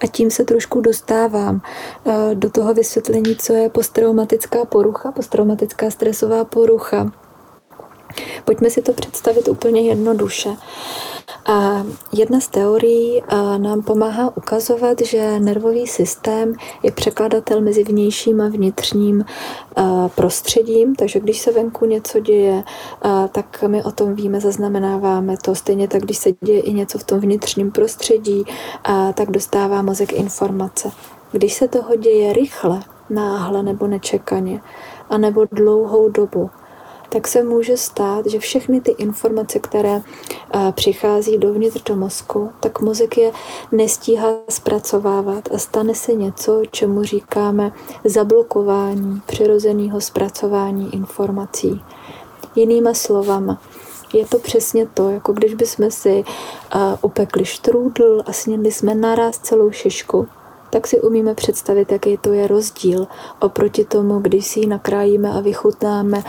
A 0.00 0.06
tím 0.06 0.30
se 0.30 0.44
trošku 0.44 0.80
dostávám 0.80 1.60
eh, 2.06 2.34
do 2.34 2.50
toho 2.50 2.74
vysvětlení, 2.74 3.36
co 3.36 3.52
je 3.52 3.68
posttraumatická 3.68 4.64
porucha, 4.64 5.12
posttraumatická 5.12 5.90
stresová 5.90 6.44
porucha. 6.44 7.12
Pojďme 8.44 8.70
si 8.70 8.82
to 8.82 8.92
představit 8.92 9.48
úplně 9.48 9.80
jednoduše. 9.80 10.56
A 11.46 11.86
jedna 12.12 12.40
z 12.40 12.48
teorií 12.48 13.22
nám 13.58 13.82
pomáhá 13.82 14.36
ukazovat, 14.36 15.00
že 15.00 15.40
nervový 15.40 15.86
systém 15.86 16.54
je 16.82 16.92
překladatel 16.92 17.60
mezi 17.60 17.84
vnějším 17.84 18.40
a 18.40 18.48
vnitřním 18.48 19.24
prostředím, 20.14 20.94
takže 20.94 21.20
když 21.20 21.38
se 21.38 21.52
venku 21.52 21.86
něco 21.86 22.20
děje, 22.20 22.64
tak 23.32 23.64
my 23.66 23.84
o 23.84 23.90
tom 23.90 24.14
víme, 24.14 24.40
zaznamenáváme 24.40 25.36
to. 25.42 25.54
Stejně 25.54 25.88
tak, 25.88 26.02
když 26.02 26.18
se 26.18 26.30
děje 26.40 26.60
i 26.60 26.72
něco 26.72 26.98
v 26.98 27.04
tom 27.04 27.20
vnitřním 27.20 27.70
prostředí, 27.70 28.44
tak 29.14 29.30
dostává 29.30 29.82
mozek 29.82 30.12
informace. 30.12 30.90
Když 31.32 31.54
se 31.54 31.68
toho 31.68 31.96
děje 31.96 32.32
rychle, 32.32 32.82
náhle 33.10 33.62
nebo 33.62 33.86
nečekaně, 33.86 34.60
anebo 35.10 35.44
dlouhou 35.52 36.08
dobu, 36.08 36.50
tak 37.08 37.28
se 37.28 37.42
může 37.42 37.76
stát, 37.76 38.26
že 38.26 38.38
všechny 38.38 38.80
ty 38.80 38.90
informace, 38.90 39.58
které 39.58 40.02
přichází 40.72 41.38
dovnitř 41.38 41.82
do 41.82 41.96
mozku, 41.96 42.50
tak 42.60 42.80
mozek 42.80 43.18
je 43.18 43.32
nestíhá 43.72 44.28
zpracovávat 44.48 45.48
a 45.54 45.58
stane 45.58 45.94
se 45.94 46.12
něco, 46.12 46.62
čemu 46.70 47.02
říkáme 47.02 47.72
zablokování 48.04 49.22
přirozeného 49.26 50.00
zpracování 50.00 50.94
informací. 50.94 51.82
Jinýma 52.56 52.94
slovama, 52.94 53.60
je 54.12 54.26
to 54.26 54.38
přesně 54.38 54.86
to, 54.86 55.10
jako 55.10 55.32
když 55.32 55.54
bychom 55.54 55.90
si 55.90 56.24
uh, 56.74 56.80
upekli 57.02 57.44
štrůdl 57.44 58.22
a 58.26 58.32
snědli 58.32 58.72
jsme 58.72 58.94
naraz 58.94 59.38
celou 59.38 59.70
šišku, 59.70 60.28
tak 60.70 60.86
si 60.86 61.00
umíme 61.00 61.34
představit, 61.34 61.92
jaký 61.92 62.16
to 62.16 62.32
je 62.32 62.46
rozdíl 62.46 63.06
oproti 63.40 63.84
tomu, 63.84 64.18
když 64.18 64.46
si 64.46 64.60
ji 64.60 64.66
nakrájíme 64.66 65.32
a 65.32 65.40
vychutnáme 65.40 66.22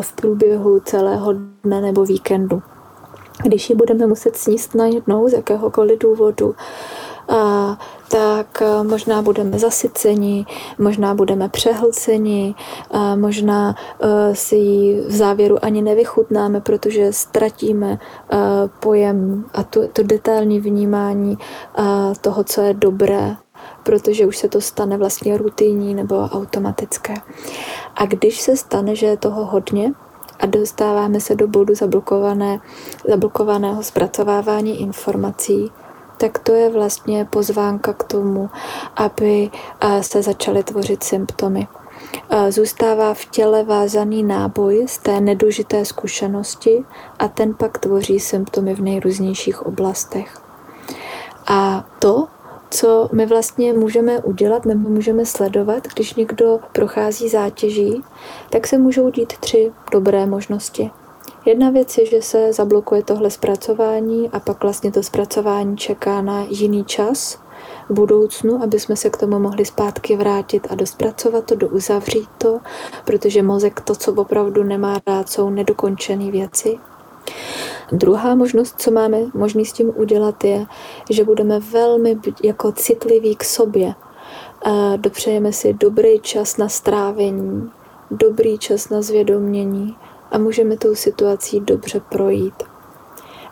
v 0.00 0.12
průběhu 0.12 0.80
celého 0.80 1.32
dne 1.64 1.80
nebo 1.80 2.04
víkendu. 2.04 2.62
Když 3.42 3.70
ji 3.70 3.76
budeme 3.76 4.06
muset 4.06 4.36
sníst 4.36 4.74
najednou 4.74 5.28
z 5.28 5.32
jakéhokoliv 5.32 5.98
důvodu, 5.98 6.54
a, 7.28 7.78
tak 8.10 8.62
možná 8.82 9.22
budeme 9.22 9.58
zasyceni, 9.58 10.46
možná 10.78 11.14
budeme 11.14 11.48
přehlceni, 11.48 12.54
a 12.90 13.16
možná 13.16 13.70
a, 13.70 14.34
si 14.34 14.56
ji 14.56 15.00
v 15.00 15.12
závěru 15.12 15.64
ani 15.64 15.82
nevychutnáme, 15.82 16.60
protože 16.60 17.12
ztratíme 17.12 17.98
a, 18.30 18.68
pojem 18.80 19.44
a 19.54 19.62
to, 19.62 19.88
to 19.88 20.02
detailní 20.02 20.60
vnímání 20.60 21.38
a, 21.74 22.12
toho, 22.20 22.44
co 22.44 22.60
je 22.60 22.74
dobré 22.74 23.36
protože 23.82 24.26
už 24.26 24.36
se 24.36 24.48
to 24.48 24.60
stane 24.60 24.96
vlastně 24.96 25.38
rutinní 25.38 25.94
nebo 25.94 26.16
automatické. 26.16 27.14
A 27.96 28.06
když 28.06 28.40
se 28.40 28.56
stane, 28.56 28.96
že 28.96 29.06
je 29.06 29.16
toho 29.16 29.44
hodně, 29.44 29.92
a 30.40 30.46
dostáváme 30.46 31.20
se 31.20 31.34
do 31.34 31.48
bodu 31.48 31.74
zablokované, 31.74 32.60
zablokovaného 33.08 33.82
zpracovávání 33.82 34.80
informací, 34.80 35.72
tak 36.16 36.38
to 36.38 36.52
je 36.52 36.70
vlastně 36.70 37.24
pozvánka 37.24 37.92
k 37.92 38.04
tomu, 38.04 38.50
aby 38.96 39.50
se 40.00 40.22
začaly 40.22 40.62
tvořit 40.62 41.02
symptomy. 41.02 41.68
Zůstává 42.48 43.14
v 43.14 43.24
těle 43.24 43.64
vázaný 43.64 44.22
náboj 44.22 44.86
z 44.88 44.98
té 44.98 45.20
nedožité 45.20 45.84
zkušenosti 45.84 46.84
a 47.18 47.28
ten 47.28 47.54
pak 47.54 47.78
tvoří 47.78 48.20
symptomy 48.20 48.74
v 48.74 48.80
nejrůznějších 48.80 49.66
oblastech. 49.66 50.40
A 51.46 51.84
to 51.98 52.26
co 52.70 53.08
my 53.12 53.26
vlastně 53.26 53.72
můžeme 53.72 54.18
udělat 54.18 54.64
nebo 54.64 54.88
můžeme 54.88 55.26
sledovat, 55.26 55.86
když 55.94 56.14
někdo 56.14 56.60
prochází 56.72 57.28
zátěží, 57.28 58.02
tak 58.50 58.66
se 58.66 58.78
můžou 58.78 59.10
dít 59.10 59.32
tři 59.40 59.72
dobré 59.92 60.26
možnosti. 60.26 60.90
Jedna 61.44 61.70
věc 61.70 61.98
je, 61.98 62.06
že 62.06 62.22
se 62.22 62.52
zablokuje 62.52 63.02
tohle 63.02 63.30
zpracování 63.30 64.30
a 64.32 64.40
pak 64.40 64.62
vlastně 64.62 64.92
to 64.92 65.02
zpracování 65.02 65.76
čeká 65.76 66.22
na 66.22 66.46
jiný 66.48 66.84
čas 66.84 67.38
v 67.88 67.92
budoucnu, 67.94 68.62
aby 68.62 68.80
jsme 68.80 68.96
se 68.96 69.10
k 69.10 69.16
tomu 69.16 69.38
mohli 69.38 69.64
zpátky 69.64 70.16
vrátit 70.16 70.66
a 70.70 70.74
dospracovat 70.74 71.44
to, 71.44 71.54
douzavřít 71.54 72.28
to, 72.38 72.60
protože 73.04 73.42
mozek 73.42 73.80
to, 73.80 73.94
co 73.94 74.12
opravdu 74.12 74.64
nemá 74.64 75.00
rád, 75.06 75.28
jsou 75.28 75.50
nedokončené 75.50 76.30
věci. 76.30 76.78
Druhá 77.92 78.34
možnost, 78.34 78.74
co 78.78 78.90
máme 78.90 79.18
možný 79.34 79.66
s 79.66 79.72
tím 79.72 79.92
udělat, 79.96 80.44
je, 80.44 80.66
že 81.10 81.24
budeme 81.24 81.60
velmi 81.60 82.18
jako 82.42 82.72
citliví 82.72 83.36
k 83.36 83.44
sobě. 83.44 83.94
Dopřejeme 84.96 85.52
si 85.52 85.72
dobrý 85.72 86.20
čas 86.20 86.56
na 86.56 86.68
strávení, 86.68 87.70
dobrý 88.10 88.58
čas 88.58 88.88
na 88.88 89.02
zvědomění 89.02 89.96
a 90.30 90.38
můžeme 90.38 90.76
tou 90.76 90.94
situací 90.94 91.60
dobře 91.60 92.00
projít. 92.00 92.62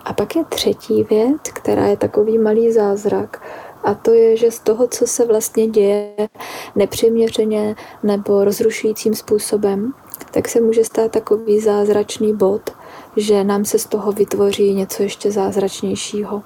A 0.05 0.13
pak 0.13 0.35
je 0.35 0.43
třetí 0.43 1.03
věc, 1.03 1.41
která 1.53 1.87
je 1.87 1.97
takový 1.97 2.37
malý 2.37 2.71
zázrak, 2.71 3.41
a 3.83 3.93
to 3.93 4.13
je, 4.13 4.37
že 4.37 4.51
z 4.51 4.59
toho, 4.59 4.87
co 4.87 5.07
se 5.07 5.25
vlastně 5.25 5.67
děje 5.67 6.29
nepřiměřeně 6.75 7.75
nebo 8.03 8.43
rozrušujícím 8.43 9.15
způsobem, 9.15 9.93
tak 10.31 10.47
se 10.47 10.61
může 10.61 10.83
stát 10.83 11.11
takový 11.11 11.59
zázračný 11.59 12.35
bod, 12.35 12.69
že 13.17 13.43
nám 13.43 13.65
se 13.65 13.79
z 13.79 13.85
toho 13.85 14.11
vytvoří 14.11 14.73
něco 14.73 15.03
ještě 15.03 15.31
zázračnějšího. 15.31 16.43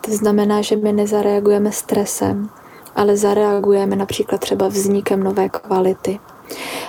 To 0.00 0.10
znamená, 0.10 0.62
že 0.62 0.76
my 0.76 0.92
nezareagujeme 0.92 1.72
stresem, 1.72 2.50
ale 2.96 3.16
zareagujeme 3.16 3.96
například 3.96 4.40
třeba 4.40 4.68
vznikem 4.68 5.22
nové 5.22 5.48
kvality. 5.48 6.20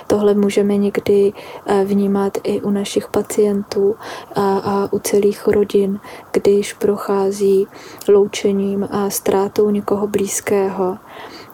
Tohle 0.06 0.34
můžeme 0.34 0.76
někdy 0.76 1.32
eh, 1.66 1.84
vnímat 1.84 2.38
i 2.42 2.60
u 2.60 2.70
našich 2.70 3.08
pacientů 3.08 3.96
a, 4.34 4.58
a 4.58 4.88
u 4.92 4.98
celých 4.98 5.46
rodin, 5.46 6.00
když 6.32 6.72
prochází 6.72 7.66
loučením 8.08 8.88
a 8.90 9.10
ztrátou 9.10 9.70
někoho 9.70 10.06
blízkého 10.06 10.98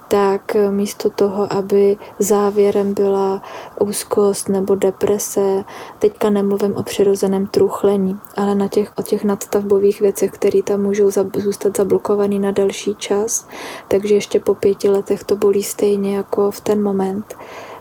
tak 0.08 0.56
místo 0.70 1.10
toho, 1.10 1.52
aby 1.52 1.96
závěrem 2.18 2.94
byla 2.94 3.42
úzkost 3.80 4.48
nebo 4.48 4.74
deprese, 4.74 5.64
teďka 5.98 6.30
nemluvím 6.30 6.76
o 6.76 6.82
přirozeném 6.82 7.46
truchlení, 7.46 8.18
ale 8.36 8.54
na 8.54 8.68
těch, 8.68 8.92
o 8.96 9.02
těch 9.02 9.24
nadstavbových 9.24 10.00
věcech, 10.00 10.30
které 10.30 10.62
tam 10.62 10.82
můžou 10.82 11.10
zůstat 11.36 11.76
zablokovaný 11.76 12.38
na 12.38 12.50
další 12.50 12.94
čas, 12.94 13.48
takže 13.88 14.14
ještě 14.14 14.40
po 14.40 14.54
pěti 14.54 14.88
letech 14.88 15.24
to 15.24 15.36
bolí 15.36 15.62
stejně 15.62 16.16
jako 16.16 16.50
v 16.50 16.60
ten 16.60 16.82
moment, 16.82 17.34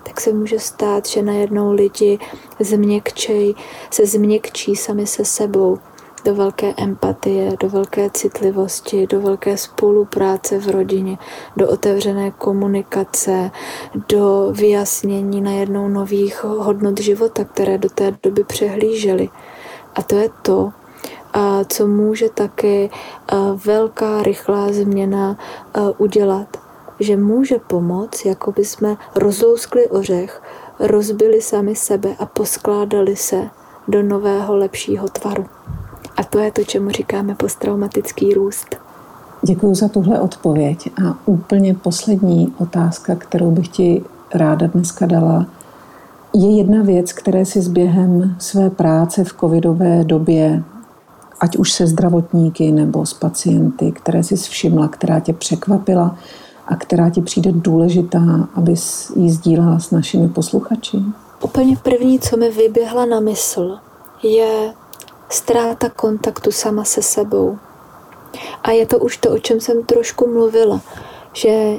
tak 0.03 0.21
se 0.21 0.33
může 0.33 0.59
stát, 0.59 1.05
že 1.05 1.21
najednou 1.21 1.71
lidi 1.71 2.19
změkčej, 2.59 3.55
se 3.91 4.05
změkčí 4.05 4.75
sami 4.75 5.07
se 5.07 5.25
sebou, 5.25 5.77
do 6.25 6.35
velké 6.35 6.73
empatie, 6.77 7.51
do 7.59 7.69
velké 7.69 8.09
citlivosti, 8.09 9.07
do 9.07 9.21
velké 9.21 9.57
spolupráce 9.57 10.59
v 10.59 10.67
rodině, 10.67 11.17
do 11.57 11.69
otevřené 11.69 12.31
komunikace, 12.31 13.51
do 14.09 14.47
vyjasnění 14.51 15.41
najednou 15.41 15.87
nových 15.87 16.43
hodnot 16.43 16.99
života, 16.99 17.43
které 17.43 17.77
do 17.77 17.89
té 17.89 18.17
doby 18.23 18.43
přehlížely. 18.43 19.29
A 19.95 20.01
to 20.01 20.15
je 20.15 20.29
to, 20.41 20.71
co 21.67 21.87
může 21.87 22.29
taky 22.29 22.89
velká 23.65 24.23
rychlá 24.23 24.73
změna 24.73 25.37
udělat. 25.97 26.57
Že 26.99 27.17
může 27.17 27.59
pomoct, 27.59 28.25
jako 28.25 28.51
by 28.51 28.65
jsme 28.65 28.97
rozlouskli 29.15 29.87
ořech, 29.87 30.41
rozbili 30.79 31.41
sami 31.41 31.75
sebe 31.75 32.15
a 32.19 32.25
poskládali 32.25 33.15
se 33.15 33.49
do 33.87 34.03
nového, 34.03 34.55
lepšího 34.55 35.07
tvaru. 35.07 35.45
A 36.17 36.23
to 36.23 36.39
je 36.39 36.51
to, 36.51 36.63
čemu 36.63 36.89
říkáme 36.89 37.35
posttraumatický 37.35 38.33
růst. 38.33 38.75
Děkuji 39.41 39.75
za 39.75 39.87
tuhle 39.87 40.19
odpověď. 40.19 40.91
A 41.05 41.17
úplně 41.25 41.73
poslední 41.73 42.53
otázka, 42.57 43.15
kterou 43.15 43.51
bych 43.51 43.67
ti 43.67 44.03
ráda 44.33 44.67
dneska 44.67 45.05
dala, 45.05 45.45
je 46.33 46.57
jedna 46.57 46.83
věc, 46.83 47.13
které 47.13 47.45
si 47.45 47.61
s 47.61 47.67
během 47.67 48.35
své 48.39 48.69
práce 48.69 49.23
v 49.23 49.33
covidové 49.39 50.03
době, 50.03 50.63
ať 51.39 51.57
už 51.57 51.71
se 51.71 51.87
zdravotníky 51.87 52.71
nebo 52.71 53.05
s 53.05 53.13
pacienty, 53.13 53.91
které 53.91 54.23
si 54.23 54.35
všimla, 54.35 54.87
která 54.87 55.19
tě 55.19 55.33
překvapila 55.33 56.17
a 56.67 56.75
která 56.75 57.09
ti 57.09 57.21
přijde 57.21 57.51
důležitá, 57.51 58.47
abys 58.55 59.11
ji 59.15 59.31
sdílela 59.31 59.79
s 59.79 59.91
našimi 59.91 60.27
posluchači? 60.27 60.97
Úplně 61.43 61.77
první, 61.83 62.19
co 62.19 62.37
mi 62.37 62.51
vyběhla 62.51 63.05
na 63.05 63.19
mysl, 63.19 63.77
je 64.23 64.73
ztráta 65.35 65.89
kontaktu 65.89 66.51
sama 66.51 66.83
se 66.83 67.01
sebou. 67.01 67.57
A 68.63 68.71
je 68.71 68.85
to 68.85 68.99
už 68.99 69.17
to, 69.17 69.31
o 69.31 69.39
čem 69.39 69.59
jsem 69.59 69.83
trošku 69.83 70.27
mluvila, 70.27 70.81
že 71.33 71.75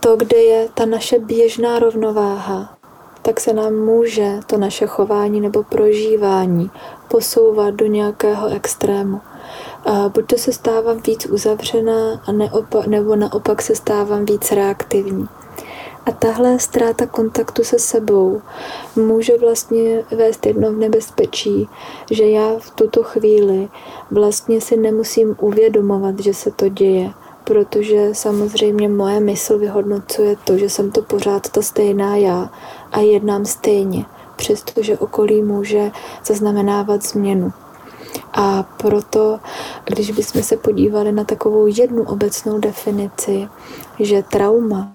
to, 0.00 0.16
kde 0.16 0.36
je 0.36 0.68
ta 0.74 0.86
naše 0.86 1.18
běžná 1.18 1.78
rovnováha, 1.78 2.76
tak 3.22 3.40
se 3.40 3.52
nám 3.52 3.74
může 3.74 4.40
to 4.46 4.56
naše 4.56 4.86
chování 4.86 5.40
nebo 5.40 5.62
prožívání 5.62 6.70
posouvat 7.08 7.74
do 7.74 7.86
nějakého 7.86 8.48
extrému. 8.48 9.20
A 9.84 10.08
buď 10.08 10.26
to 10.26 10.38
se 10.38 10.52
stávám 10.52 11.00
víc 11.06 11.26
uzavřená, 11.26 12.22
a 12.26 12.32
neopa- 12.32 12.88
nebo 12.88 13.16
naopak 13.16 13.62
se 13.62 13.74
stávám 13.74 14.24
víc 14.24 14.52
reaktivní. 14.52 15.28
A 16.10 16.12
tahle 16.12 16.58
ztráta 16.58 17.06
kontaktu 17.06 17.64
se 17.64 17.78
sebou 17.78 18.42
může 18.96 19.38
vlastně 19.38 20.04
vést 20.16 20.46
jedno 20.46 20.72
v 20.72 20.76
nebezpečí, 20.76 21.68
že 22.10 22.26
já 22.26 22.58
v 22.58 22.70
tuto 22.70 23.02
chvíli 23.02 23.68
vlastně 24.10 24.60
si 24.60 24.76
nemusím 24.76 25.36
uvědomovat, 25.40 26.20
že 26.20 26.34
se 26.34 26.50
to 26.50 26.68
děje, 26.68 27.10
protože 27.44 28.08
samozřejmě 28.12 28.88
moje 28.88 29.20
mysl 29.20 29.58
vyhodnocuje 29.58 30.36
to, 30.44 30.58
že 30.58 30.70
jsem 30.70 30.90
to 30.90 31.02
pořád 31.02 31.48
ta 31.48 31.62
stejná 31.62 32.16
já 32.16 32.50
a 32.92 33.00
jednám 33.00 33.44
stejně, 33.44 34.04
přestože 34.36 34.98
okolí 34.98 35.42
může 35.42 35.90
zaznamenávat 36.26 37.02
změnu. 37.02 37.52
A 38.32 38.62
proto, 38.62 39.40
když 39.84 40.10
bychom 40.10 40.42
se 40.42 40.56
podívali 40.56 41.12
na 41.12 41.24
takovou 41.24 41.66
jednu 41.66 42.02
obecnou 42.02 42.58
definici, 42.58 43.48
že 44.00 44.22
trauma 44.22 44.92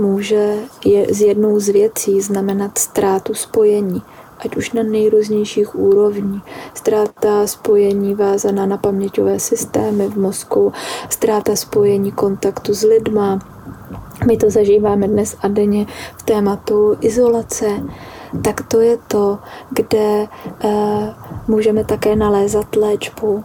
může 0.00 0.54
je 0.84 1.14
z 1.14 1.20
jednou 1.20 1.60
z 1.60 1.68
věcí 1.68 2.20
znamenat 2.20 2.78
ztrátu 2.78 3.34
spojení, 3.34 4.02
ať 4.38 4.56
už 4.56 4.72
na 4.72 4.82
nejrůznějších 4.82 5.74
úrovních. 5.74 6.42
Ztráta 6.74 7.46
spojení 7.46 8.14
vázaná 8.14 8.66
na 8.66 8.76
paměťové 8.76 9.40
systémy 9.40 10.08
v 10.08 10.16
mozku, 10.16 10.72
ztráta 11.08 11.56
spojení 11.56 12.12
kontaktu 12.12 12.74
s 12.74 12.82
lidma. 12.82 13.38
My 14.26 14.36
to 14.36 14.50
zažíváme 14.50 15.08
dnes 15.08 15.36
a 15.42 15.48
denně 15.48 15.86
v 16.16 16.22
tématu 16.22 16.96
izolace, 17.00 17.66
tak 18.44 18.62
to 18.68 18.80
je 18.80 18.98
to, 19.08 19.38
kde 19.70 20.26
eh, 20.64 21.14
můžeme 21.48 21.84
také 21.84 22.16
nalézat 22.16 22.76
léčbu 22.76 23.44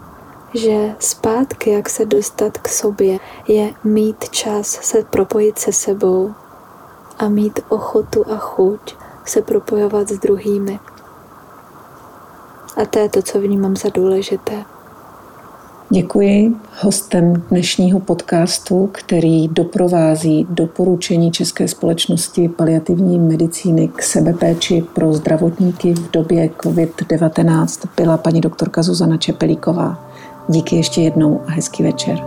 že 0.55 0.95
zpátky, 0.99 1.71
jak 1.71 1.89
se 1.89 2.05
dostat 2.05 2.57
k 2.57 2.67
sobě, 2.67 3.19
je 3.47 3.73
mít 3.83 4.29
čas 4.29 4.67
se 4.67 5.03
propojit 5.03 5.59
se 5.59 5.73
sebou 5.73 6.33
a 7.17 7.30
mít 7.30 7.60
ochotu 7.69 8.32
a 8.32 8.38
chuť 8.38 8.95
se 9.25 9.41
propojovat 9.41 10.10
s 10.10 10.19
druhými. 10.19 10.80
A 12.78 12.86
to 12.86 12.99
je 12.99 13.10
to, 13.10 13.21
co 13.21 13.39
vnímám 13.39 13.75
za 13.75 13.89
důležité. 13.89 14.65
Děkuji 15.89 16.56
hostem 16.82 17.34
dnešního 17.49 17.99
podcastu, 17.99 18.89
který 18.91 19.47
doprovází 19.47 20.47
doporučení 20.49 21.32
České 21.32 21.67
společnosti 21.67 22.49
paliativní 22.49 23.19
medicíny 23.19 23.88
k 23.88 24.04
sebepéči 24.04 24.84
pro 24.93 25.13
zdravotníky 25.13 25.93
v 25.93 26.12
době 26.12 26.47
COVID-19 26.47 27.89
byla 27.97 28.17
paní 28.17 28.41
doktorka 28.41 28.84
Zuzana 28.84 29.17
Čepelíková. 29.17 30.10
Díky 30.47 30.75
ještě 30.75 31.01
jednou 31.01 31.41
a 31.47 31.51
hezký 31.51 31.84
večer. 31.84 32.23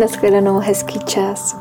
Naschledanou, 0.00 0.58
hezký 0.58 0.98
čas. 0.98 1.56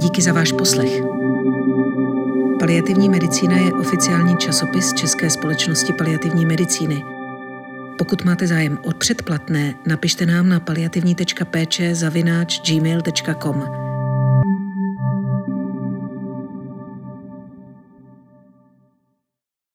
Díky 0.00 0.22
za 0.22 0.32
váš 0.32 0.52
poslech. 0.52 1.02
Paliativní 2.58 3.08
medicína 3.08 3.56
je 3.56 3.72
oficiální 3.72 4.36
časopis 4.36 4.92
České 4.92 5.30
společnosti 5.30 5.92
paliativní 5.92 6.46
medicíny. 6.46 7.04
Pokud 7.98 8.24
máte 8.24 8.46
zájem 8.46 8.78
o 8.82 8.92
předplatné, 8.92 9.74
napište 9.86 10.26
nám 10.26 10.48
na 10.48 10.60
paliativní.péče 10.60 11.94
zavináč 11.94 12.60
gmail.com. 12.70 13.87